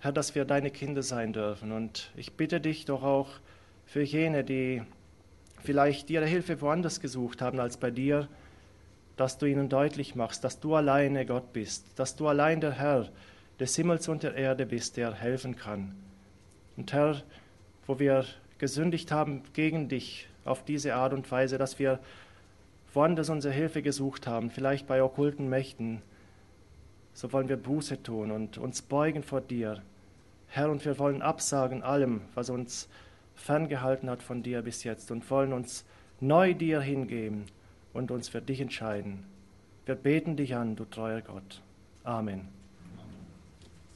Herr, 0.00 0.12
dass 0.12 0.34
wir 0.34 0.46
deine 0.46 0.70
Kinder 0.70 1.02
sein 1.02 1.34
dürfen. 1.34 1.72
Und 1.72 2.10
ich 2.16 2.32
bitte 2.32 2.58
dich 2.58 2.86
doch 2.86 3.02
auch 3.02 3.28
für 3.84 4.00
jene, 4.00 4.44
die 4.44 4.82
vielleicht 5.62 6.08
ihre 6.08 6.24
Hilfe 6.24 6.62
woanders 6.62 7.00
gesucht 7.00 7.42
haben 7.42 7.60
als 7.60 7.76
bei 7.76 7.90
dir, 7.90 8.26
dass 9.18 9.36
du 9.36 9.44
ihnen 9.44 9.68
deutlich 9.68 10.14
machst, 10.14 10.42
dass 10.42 10.58
du 10.58 10.74
alleine 10.74 11.26
Gott 11.26 11.52
bist, 11.52 11.84
dass 11.96 12.16
du 12.16 12.28
allein 12.28 12.62
der 12.62 12.72
Herr 12.72 13.10
des 13.60 13.76
Himmels 13.76 14.08
und 14.08 14.22
der 14.22 14.36
Erde 14.36 14.64
bist, 14.64 14.96
der 14.96 15.12
helfen 15.12 15.54
kann. 15.54 15.94
Und 16.78 16.94
Herr, 16.94 17.22
wo 17.86 17.98
wir 17.98 18.24
gesündigt 18.56 19.12
haben 19.12 19.42
gegen 19.52 19.90
dich, 19.90 20.28
auf 20.44 20.64
diese 20.64 20.94
Art 20.94 21.12
und 21.12 21.30
Weise, 21.30 21.58
dass 21.58 21.78
wir 21.78 21.98
woanders 22.92 23.28
unsere 23.28 23.52
Hilfe 23.52 23.82
gesucht 23.82 24.26
haben, 24.26 24.50
vielleicht 24.50 24.86
bei 24.86 25.02
okkulten 25.02 25.48
Mächten, 25.48 26.02
so 27.12 27.32
wollen 27.32 27.48
wir 27.48 27.56
Buße 27.56 28.02
tun 28.02 28.30
und 28.30 28.58
uns 28.58 28.82
beugen 28.82 29.22
vor 29.22 29.40
dir. 29.40 29.82
Herr, 30.48 30.70
und 30.70 30.84
wir 30.84 30.98
wollen 30.98 31.22
absagen 31.22 31.82
allem, 31.82 32.22
was 32.34 32.50
uns 32.50 32.88
ferngehalten 33.34 34.08
hat 34.08 34.22
von 34.22 34.42
dir 34.42 34.62
bis 34.62 34.84
jetzt 34.84 35.10
und 35.10 35.28
wollen 35.30 35.52
uns 35.52 35.84
neu 36.20 36.54
dir 36.54 36.80
hingeben 36.80 37.46
und 37.92 38.10
uns 38.10 38.28
für 38.28 38.40
dich 38.40 38.60
entscheiden. 38.60 39.24
Wir 39.86 39.94
beten 39.96 40.36
dich 40.36 40.54
an, 40.54 40.76
du 40.76 40.84
treuer 40.84 41.20
Gott. 41.20 41.60
Amen. 42.04 42.63